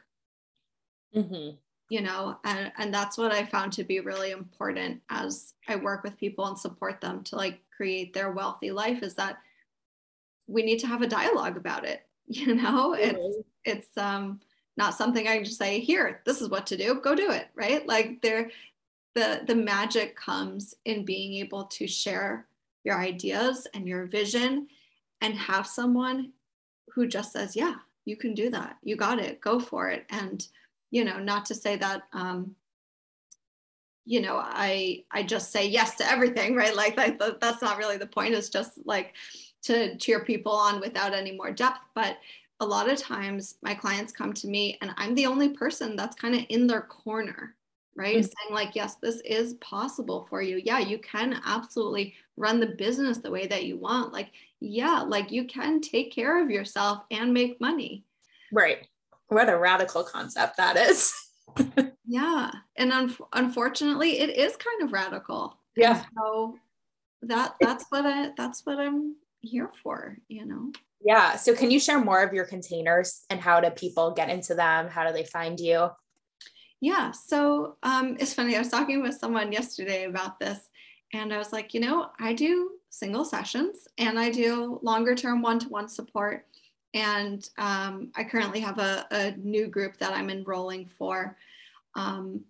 mm-hmm. 1.14 1.57
You 1.90 2.00
know, 2.00 2.38
and, 2.44 2.72
and 2.79 2.94
that's 2.94 3.18
what 3.18 3.33
I 3.33 3.44
found 3.44 3.72
to 3.74 3.85
be 3.85 4.00
really 4.00 4.31
important 4.31 5.03
as 5.11 5.55
I 5.68 5.76
work 5.76 6.03
with 6.03 6.16
people 6.16 6.46
and 6.46 6.57
support 6.57 7.00
them 7.00 7.22
to 7.24 7.37
like 7.37 7.61
create 7.76 8.14
their 8.14 8.31
wealthy 8.31 8.70
life 8.70 9.03
is 9.03 9.14
that 9.14 9.38
we 10.46 10.62
need 10.62 10.79
to 10.79 10.87
have 10.87 11.03
a 11.03 11.09
dialogue 11.09 11.57
about 11.57 11.85
it 11.85 12.07
you 12.26 12.55
know? 12.55 12.94
It's 12.94 13.37
it's 13.64 13.98
um 13.98 14.40
not 14.76 14.94
something 14.94 15.29
i 15.29 15.35
can 15.35 15.44
just 15.44 15.59
say 15.59 15.81
here 15.81 16.22
this 16.24 16.40
is 16.40 16.48
what 16.48 16.66
to 16.68 16.76
do 16.76 17.00
go 17.03 17.14
do 17.14 17.31
it 17.31 17.48
right? 17.55 17.87
Like 17.87 18.22
there 18.22 18.50
the 19.14 19.42
the 19.46 19.55
magic 19.55 20.16
comes 20.16 20.74
in 20.85 21.05
being 21.05 21.35
able 21.35 21.64
to 21.64 21.87
share 21.87 22.46
your 22.85 22.98
ideas 22.98 23.66
and 23.74 23.87
your 23.87 24.07
vision 24.07 24.68
and 25.20 25.35
have 25.35 25.66
someone 25.66 26.33
who 26.94 27.07
just 27.07 27.33
says 27.33 27.57
yeah 27.57 27.74
you 28.05 28.16
can 28.16 28.35
do 28.35 28.50
that. 28.50 28.76
You 28.83 28.96
got 28.96 29.18
it. 29.18 29.40
Go 29.40 29.61
for 29.61 29.88
it. 29.88 30.07
And 30.11 30.46
you 30.90 31.05
know 31.05 31.18
not 31.18 31.44
to 31.46 31.55
say 31.55 31.76
that 31.76 32.03
um 32.12 32.55
you 34.05 34.20
know 34.20 34.37
i 34.42 35.03
i 35.11 35.22
just 35.22 35.53
say 35.53 35.66
yes 35.66 35.96
to 35.96 36.09
everything 36.11 36.55
right 36.57 36.74
like 36.74 36.96
that, 36.96 37.40
that's 37.40 37.62
not 37.62 37.79
really 37.79 37.96
the 37.96 38.07
point 38.07 38.35
it's 38.35 38.48
just 38.48 38.72
like 38.85 39.14
to 39.62 39.96
cheer 39.96 40.24
people 40.24 40.53
on 40.53 40.81
without 40.81 41.14
any 41.14 41.33
more 41.33 41.50
depth. 41.50 41.81
But 41.94 42.18
a 42.61 42.66
lot 42.66 42.90
of 42.90 42.98
times 42.98 43.57
my 43.62 43.74
clients 43.74 44.12
come 44.12 44.33
to 44.35 44.48
me 44.48 44.79
and 44.81 44.92
I'm 44.96 45.14
the 45.14 45.26
only 45.26 45.50
person 45.50 45.96
that's 45.96 46.16
kind 46.16 46.35
of 46.35 46.44
in 46.48 46.66
their 46.66 46.83
corner, 46.83 47.55
right? 47.96 48.16
Mm-hmm. 48.16 48.22
Saying, 48.22 48.55
like, 48.55 48.74
yes, 48.74 48.96
this 48.96 49.20
is 49.24 49.55
possible 49.55 50.26
for 50.29 50.42
you. 50.42 50.61
Yeah, 50.64 50.79
you 50.79 50.98
can 50.98 51.40
absolutely 51.44 52.14
run 52.37 52.61
the 52.61 52.66
business 52.66 53.18
the 53.18 53.31
way 53.31 53.46
that 53.46 53.64
you 53.64 53.76
want. 53.79 54.12
Like, 54.12 54.31
yeah, 54.61 55.00
like 55.00 55.31
you 55.31 55.44
can 55.44 55.81
take 55.81 56.12
care 56.12 56.42
of 56.42 56.50
yourself 56.50 57.05
and 57.11 57.33
make 57.33 57.61
money. 57.61 58.05
Right. 58.53 58.87
What 59.31 59.49
a 59.49 59.57
radical 59.57 60.05
concept 60.05 60.57
that 60.57 60.77
is. 60.77 61.14
yeah. 62.07 62.51
And 62.77 62.93
un- 62.93 63.16
unfortunately, 63.33 64.19
it 64.19 64.37
is 64.37 64.57
kind 64.57 64.83
of 64.83 64.93
radical. 64.93 65.59
Yeah. 65.77 65.99
And 65.99 66.07
so 66.16 66.59
that 67.23 67.55
that's 67.61 67.87
what 67.90 68.05
I 68.07 68.31
that's 68.37 68.66
what 68.66 68.79
I'm 68.79 69.16
here 69.40 69.71
for, 69.83 70.19
you 70.29 70.47
know? 70.47 70.73
Yeah. 71.01 71.37
So 71.37 71.55
can 71.55 71.71
you 71.71 71.81
share 71.81 72.03
more 72.03 72.23
of 72.23 72.35
your 72.35 72.45
containers 72.45 73.23
and 73.31 73.40
how 73.40 73.61
do 73.61 73.71
people 73.71 74.11
get 74.12 74.29
into 74.29 74.55
them? 74.55 74.88
How 74.88 75.07
do 75.07 75.12
they 75.12 75.25
find 75.25 75.59
you? 75.59 75.88
Yeah. 76.81 77.12
So 77.12 77.77
um, 77.83 78.16
it's 78.19 78.35
funny. 78.35 78.57
I 78.57 78.59
was 78.59 78.69
talking 78.69 79.01
with 79.01 79.14
someone 79.14 79.53
yesterday 79.53 80.05
about 80.05 80.40
this, 80.40 80.59
and 81.12 81.33
I 81.33 81.38
was 81.38 81.53
like, 81.53 81.75
you 81.75 81.81
know, 81.81 82.09
I 82.19 82.35
do 82.35 82.73
single 82.90 83.25
sessions 83.25 83.87
and 83.99 84.19
I 84.19 84.31
do 84.31 84.81
longer 84.83 85.14
term 85.14 85.43
one 85.43 85.59
to 85.61 85.69
one 85.69 85.88
support. 85.88 86.47
And 86.94 87.48
um, 87.59 88.11
I 88.16 88.24
currently 88.24 88.61
have 88.61 88.79
a, 88.79 89.07
a, 89.11 89.33
new 89.37 89.68
group 89.68 89.96
that 89.98 90.12
I'm 90.12 90.29
enrolling 90.29 90.87
for. 90.87 91.37
Um, 91.94 92.40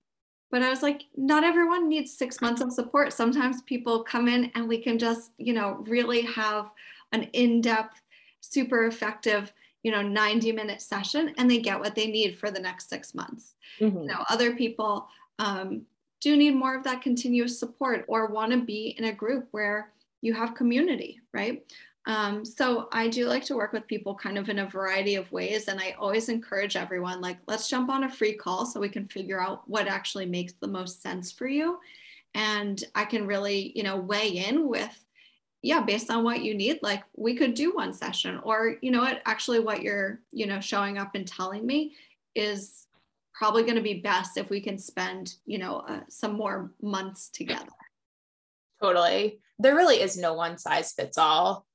but 0.51 0.63
I 0.63 0.71
was 0.71 0.83
like, 0.83 1.03
not 1.17 1.45
everyone 1.45 1.89
needs 1.89 2.17
six 2.17 2.41
months 2.41 2.61
of 2.61 2.73
support. 2.73 3.13
Sometimes 3.13 3.63
people 3.63 4.03
come 4.03 4.29
in 4.29 4.51
and 4.55 4.67
we 4.67 4.79
can 4.79 4.99
just, 4.99 5.33
you 5.39 5.53
know, 5.53 5.85
really 5.87 6.23
have 6.23 6.71
an 7.13 7.25
in 7.35 7.61
depth, 7.61 8.01
super 8.41 8.87
effective, 8.87 9.53
you 9.83 9.93
know, 9.93 10.03
90 10.03 10.53
minute 10.53 10.81
session 10.81 11.35
and 11.39 11.51
they 11.51 11.59
get 11.59 11.79
what 11.79 11.95
they 11.95 12.07
need 12.07 12.39
for 12.39 12.51
the 12.51 12.61
next 12.61 12.89
six 12.89 13.15
months. 13.15 13.55
Mm-hmm. 13.79 13.99
You 13.99 14.07
know, 14.07 14.25
other 14.29 14.57
people 14.57 15.07
um, 15.39 15.83
do 16.21 16.37
need 16.37 16.55
more 16.55 16.77
of 16.77 16.85
that 16.85 17.03
continuous 17.03 17.59
support 17.59 18.05
or 18.09 18.27
want 18.27 18.53
to 18.53 18.59
be 18.59 18.95
in 18.99 19.05
a 19.05 19.13
group 19.13 19.49
where 19.53 19.93
you 20.21 20.35
have 20.35 20.55
community, 20.55 21.21
right? 21.33 21.65
Um, 22.07 22.45
so 22.45 22.89
I 22.93 23.09
do 23.09 23.27
like 23.27 23.45
to 23.45 23.57
work 23.57 23.73
with 23.73 23.87
people 23.87 24.15
kind 24.15 24.39
of 24.39 24.49
in 24.49 24.61
a 24.61 24.67
variety 24.67 25.17
of 25.17 25.31
ways. 25.31 25.69
And 25.69 25.79
I 25.79 25.95
always 25.99 26.29
encourage 26.29 26.77
everyone, 26.77 27.21
like, 27.21 27.39
let's 27.47 27.69
jump 27.69 27.91
on 27.91 28.05
a 28.05 28.11
free 28.11 28.33
call 28.33 28.65
so 28.65 28.81
we 28.81 28.89
can 28.89 29.07
figure 29.07 29.41
out 29.41 29.69
what 29.69 29.87
actually 29.87 30.27
makes 30.27 30.55
the 30.55 30.67
most 30.67 31.03
sense 31.03 31.31
for 31.31 31.47
you. 31.47 31.79
And 32.35 32.83
I 32.95 33.05
can 33.05 33.27
really, 33.27 33.73
you 33.75 33.83
know, 33.83 33.97
weigh 33.97 34.29
in 34.29 34.69
with, 34.69 35.05
yeah, 35.63 35.83
based 35.83 36.11
on 36.11 36.25
what 36.25 36.43
you 36.43 36.55
need, 36.55 36.79
like 36.83 37.03
we 37.17 37.35
could 37.35 37.55
do 37.55 37.75
one 37.75 37.93
session 37.93 38.41
or, 38.45 38.77
you 38.81 38.91
know 38.91 39.01
what, 39.01 39.21
actually 39.27 39.61
what 39.61 39.83
you're, 39.83 40.21
you 40.33 40.47
know, 40.47 40.61
showing 40.61 40.97
up 40.97 41.15
and 41.15 41.27
telling 41.27 41.67
me 41.67 41.97
is 42.35 42.87
probably 43.35 43.63
going 43.63 43.75
to 43.75 43.83
be 43.83 43.95
best 44.01 44.39
if 44.39 44.49
we 44.49 44.61
can 44.61 44.79
spend, 44.79 45.35
you 45.45 45.59
know, 45.59 45.79
uh, 45.89 46.01
some 46.09 46.33
more 46.33 46.71
months 46.81 47.29
together. 47.29 47.67
Totally. 48.81 49.41
There 49.59 49.75
really 49.75 50.01
is 50.01 50.17
no 50.17 50.33
one 50.33 50.57
size 50.57 50.93
fits 50.93 51.19
all 51.19 51.67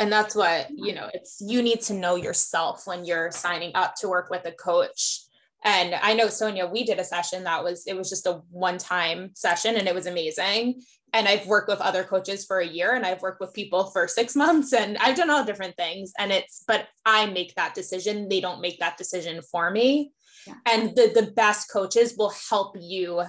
and 0.00 0.10
that's 0.10 0.34
what 0.34 0.66
you 0.74 0.92
know 0.92 1.08
it's 1.14 1.40
you 1.40 1.62
need 1.62 1.80
to 1.80 1.94
know 1.94 2.16
yourself 2.16 2.86
when 2.86 3.04
you're 3.04 3.30
signing 3.30 3.70
up 3.74 3.94
to 3.94 4.08
work 4.08 4.30
with 4.30 4.44
a 4.46 4.52
coach 4.52 5.20
and 5.64 5.94
i 6.02 6.14
know 6.14 6.28
sonya 6.28 6.66
we 6.66 6.82
did 6.82 6.98
a 6.98 7.04
session 7.04 7.44
that 7.44 7.62
was 7.62 7.86
it 7.86 7.96
was 7.96 8.08
just 8.08 8.26
a 8.26 8.40
one 8.50 8.78
time 8.78 9.30
session 9.34 9.76
and 9.76 9.86
it 9.86 9.94
was 9.94 10.06
amazing 10.06 10.80
and 11.12 11.26
I've 11.26 11.46
worked 11.46 11.68
with 11.68 11.80
other 11.80 12.04
coaches 12.04 12.44
for 12.44 12.60
a 12.60 12.66
year 12.66 12.94
and 12.94 13.04
I've 13.04 13.22
worked 13.22 13.40
with 13.40 13.52
people 13.52 13.86
for 13.86 14.06
six 14.06 14.36
months 14.44 14.72
and 14.72 14.96
I've 14.98 15.16
done 15.16 15.30
all 15.30 15.44
different 15.44 15.76
things. 15.76 16.12
And 16.18 16.30
it's, 16.30 16.64
but 16.66 16.86
I 17.04 17.26
make 17.26 17.54
that 17.56 17.74
decision. 17.74 18.28
They 18.28 18.40
don't 18.40 18.60
make 18.60 18.78
that 18.78 18.96
decision 18.96 19.42
for 19.42 19.70
me. 19.70 20.12
Yeah. 20.46 20.54
And 20.66 20.90
the, 20.90 21.10
the 21.14 21.32
best 21.32 21.70
coaches 21.70 22.14
will 22.16 22.32
help 22.48 22.76
you 22.78 23.24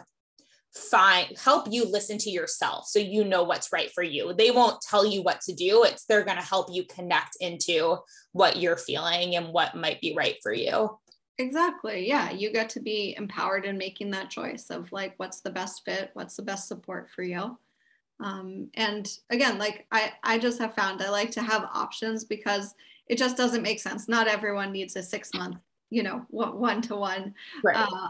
find 0.73 1.37
help 1.37 1.67
you 1.69 1.85
listen 1.85 2.17
to 2.17 2.29
yourself 2.29 2.85
so 2.87 2.97
you 2.97 3.25
know 3.25 3.43
what's 3.43 3.73
right 3.73 3.91
for 3.91 4.03
you. 4.03 4.33
They 4.33 4.51
won't 4.51 4.81
tell 4.81 5.05
you 5.05 5.21
what 5.21 5.41
to 5.41 5.53
do. 5.53 5.83
It's 5.83 6.05
they're 6.05 6.23
going 6.23 6.37
to 6.37 6.43
help 6.43 6.67
you 6.71 6.85
connect 6.85 7.37
into 7.41 7.97
what 8.31 8.57
you're 8.57 8.77
feeling 8.77 9.35
and 9.35 9.47
what 9.49 9.75
might 9.75 9.99
be 9.99 10.13
right 10.15 10.37
for 10.41 10.53
you. 10.53 10.97
Exactly. 11.37 12.07
Yeah 12.07 12.31
you 12.31 12.53
get 12.53 12.69
to 12.69 12.79
be 12.79 13.15
empowered 13.17 13.65
in 13.65 13.77
making 13.77 14.11
that 14.11 14.29
choice 14.29 14.69
of 14.69 14.91
like 14.91 15.13
what's 15.17 15.41
the 15.41 15.49
best 15.49 15.81
fit 15.83 16.11
what's 16.13 16.35
the 16.35 16.43
best 16.43 16.67
support 16.67 17.09
for 17.09 17.23
you. 17.23 17.57
Um, 18.23 18.69
and 18.75 19.11
again 19.31 19.57
like 19.57 19.87
i 19.91 20.11
i 20.23 20.37
just 20.37 20.59
have 20.59 20.75
found 20.75 21.01
i 21.01 21.09
like 21.09 21.31
to 21.31 21.41
have 21.41 21.67
options 21.73 22.23
because 22.23 22.75
it 23.07 23.17
just 23.17 23.35
doesn't 23.35 23.63
make 23.63 23.81
sense. 23.81 24.07
Not 24.07 24.27
everyone 24.27 24.71
needs 24.71 24.95
a 24.95 25.03
six 25.03 25.33
month 25.33 25.57
you 25.91 26.01
know 26.01 26.25
one 26.29 26.81
to 26.81 26.95
one 26.95 27.35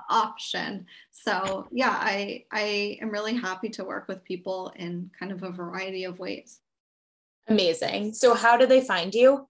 option. 0.10 0.86
So 1.12 1.68
yeah 1.72 1.98
i 2.00 2.46
i 2.52 2.98
am 3.02 3.10
really 3.10 3.36
happy 3.36 3.70
to 3.70 3.84
work 3.84 4.08
with 4.08 4.24
people 4.24 4.72
in 4.78 5.12
kind 5.20 5.32
of 5.32 5.44
a 5.44 5.52
variety 5.52 6.06
of 6.06 6.20
ways. 6.20 6.60
Amazing. 7.48 8.14
So 8.14 8.34
how 8.34 8.56
do 8.56 8.66
they 8.66 8.82
find 8.82 9.14
you? 9.14 9.48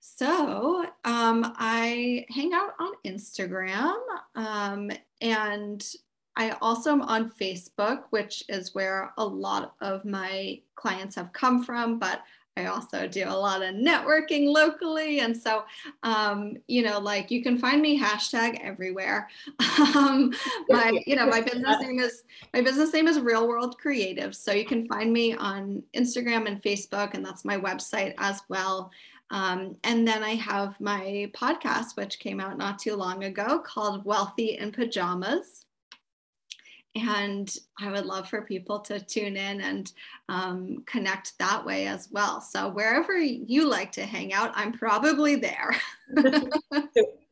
So 0.00 0.86
um, 1.04 1.54
i 1.58 2.24
hang 2.30 2.52
out 2.54 2.72
on 2.80 2.92
instagram 3.04 3.96
um, 4.34 4.90
and 5.20 5.86
I 6.36 6.50
also 6.60 6.92
am 6.92 7.00
on 7.00 7.30
Facebook, 7.30 8.04
which 8.10 8.44
is 8.50 8.74
where 8.74 9.14
a 9.16 9.24
lot 9.24 9.74
of 9.80 10.04
my 10.04 10.60
clients 10.74 11.14
have 11.16 11.32
come 11.32 11.64
from, 11.64 11.98
but 11.98 12.20
I 12.56 12.66
also 12.66 13.06
do 13.06 13.24
a 13.26 13.30
lot 13.30 13.62
of 13.62 13.74
networking 13.74 14.52
locally. 14.52 15.20
And 15.20 15.36
so, 15.36 15.64
um, 16.02 16.56
you 16.66 16.82
know, 16.82 16.98
like 16.98 17.30
you 17.30 17.42
can 17.42 17.58
find 17.58 17.82
me 17.82 18.00
hashtag 18.00 18.60
everywhere. 18.62 19.28
Um, 19.94 20.32
my, 20.68 20.98
you 21.06 21.16
know, 21.16 21.26
my 21.26 21.40
business 21.40 21.76
name 21.80 21.98
is, 21.98 22.24
my 22.52 22.60
business 22.60 22.92
name 22.92 23.08
is 23.08 23.20
Real 23.20 23.46
World 23.46 23.78
Creative. 23.78 24.34
So 24.34 24.52
you 24.52 24.64
can 24.64 24.86
find 24.86 25.12
me 25.12 25.34
on 25.34 25.82
Instagram 25.94 26.46
and 26.46 26.62
Facebook, 26.62 27.14
and 27.14 27.24
that's 27.24 27.44
my 27.44 27.58
website 27.58 28.14
as 28.18 28.42
well. 28.48 28.90
Um, 29.30 29.76
and 29.84 30.06
then 30.06 30.22
I 30.22 30.34
have 30.34 30.80
my 30.80 31.30
podcast, 31.34 31.96
which 31.96 32.18
came 32.18 32.40
out 32.40 32.58
not 32.58 32.78
too 32.78 32.96
long 32.96 33.24
ago 33.24 33.58
called 33.58 34.04
Wealthy 34.04 34.58
in 34.58 34.72
Pajamas 34.72 35.66
and 36.96 37.54
I 37.78 37.90
would 37.90 38.06
love 38.06 38.28
for 38.28 38.42
people 38.42 38.80
to 38.80 39.00
tune 39.00 39.36
in 39.36 39.60
and 39.60 39.92
um, 40.28 40.82
connect 40.86 41.38
that 41.38 41.64
way 41.64 41.86
as 41.86 42.08
well. 42.10 42.40
So 42.40 42.68
wherever 42.68 43.16
you 43.16 43.68
like 43.68 43.92
to 43.92 44.06
hang 44.06 44.32
out, 44.32 44.52
I'm 44.54 44.72
probably 44.72 45.36
there. 45.36 45.76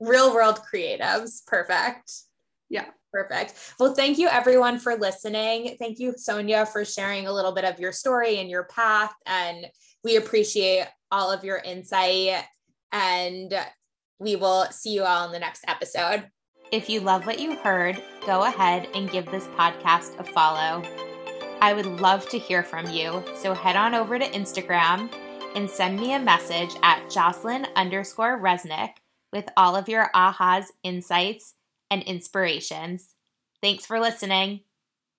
Real 0.01 0.35
world 0.35 0.61
creatives, 0.73 1.45
perfect. 1.47 2.13
Yeah. 2.69 2.87
Perfect. 3.13 3.75
Well, 3.79 3.95
thank 3.95 4.19
you 4.19 4.27
everyone 4.27 4.81
for 4.81 4.97
listening. 4.97 5.77
Thank 5.79 6.01
you, 6.01 6.15
Sonya, 6.17 6.67
for 6.67 6.85
sharing 6.85 7.29
a 7.29 7.33
little 7.33 7.53
bit 7.53 7.65
of 7.65 7.79
your 7.79 7.93
story 7.93 8.41
and 8.41 8.51
your 8.51 8.65
path. 8.65 9.15
And 9.25 9.67
we 10.03 10.17
appreciate 10.17 10.89
all 11.13 11.31
of 11.31 11.45
your 11.45 11.59
insight. 11.59 12.45
And 12.91 13.55
we 14.19 14.35
will 14.35 14.65
see 14.73 14.95
you 14.95 15.05
all 15.05 15.27
in 15.27 15.33
the 15.33 15.39
next 15.39 15.65
episode. 15.69 16.29
If 16.73 16.89
you 16.89 17.01
love 17.01 17.27
what 17.27 17.39
you 17.39 17.57
heard, 17.57 18.03
go 18.27 18.45
ahead 18.45 18.89
and 18.95 19.11
give 19.11 19.27
this 19.27 19.47
podcast 19.49 20.19
a 20.19 20.25
follow. 20.25 20.83
I 21.61 21.73
would 21.73 21.87
love 22.01 22.29
to 22.31 22.39
hear 22.39 22.63
from 22.63 22.91
you, 22.91 23.23
so 23.37 23.55
head 23.55 23.77
on 23.77 23.95
over 23.95 24.19
to 24.19 24.31
Instagram 24.31 25.13
and 25.55 25.71
send 25.71 26.01
me 26.01 26.15
a 26.15 26.19
message 26.19 26.75
at 26.83 27.09
Jocelyn 27.11 27.67
underscore 27.77 28.41
Resnick 28.41 28.95
with 29.33 29.49
all 29.57 29.77
of 29.77 29.89
your 29.89 30.11
ahas, 30.15 30.67
insights, 30.83 31.55
and 31.91 32.03
inspirations. 32.03 33.15
Thanks 33.63 33.87
for 33.87 34.01
listening. 34.01 34.61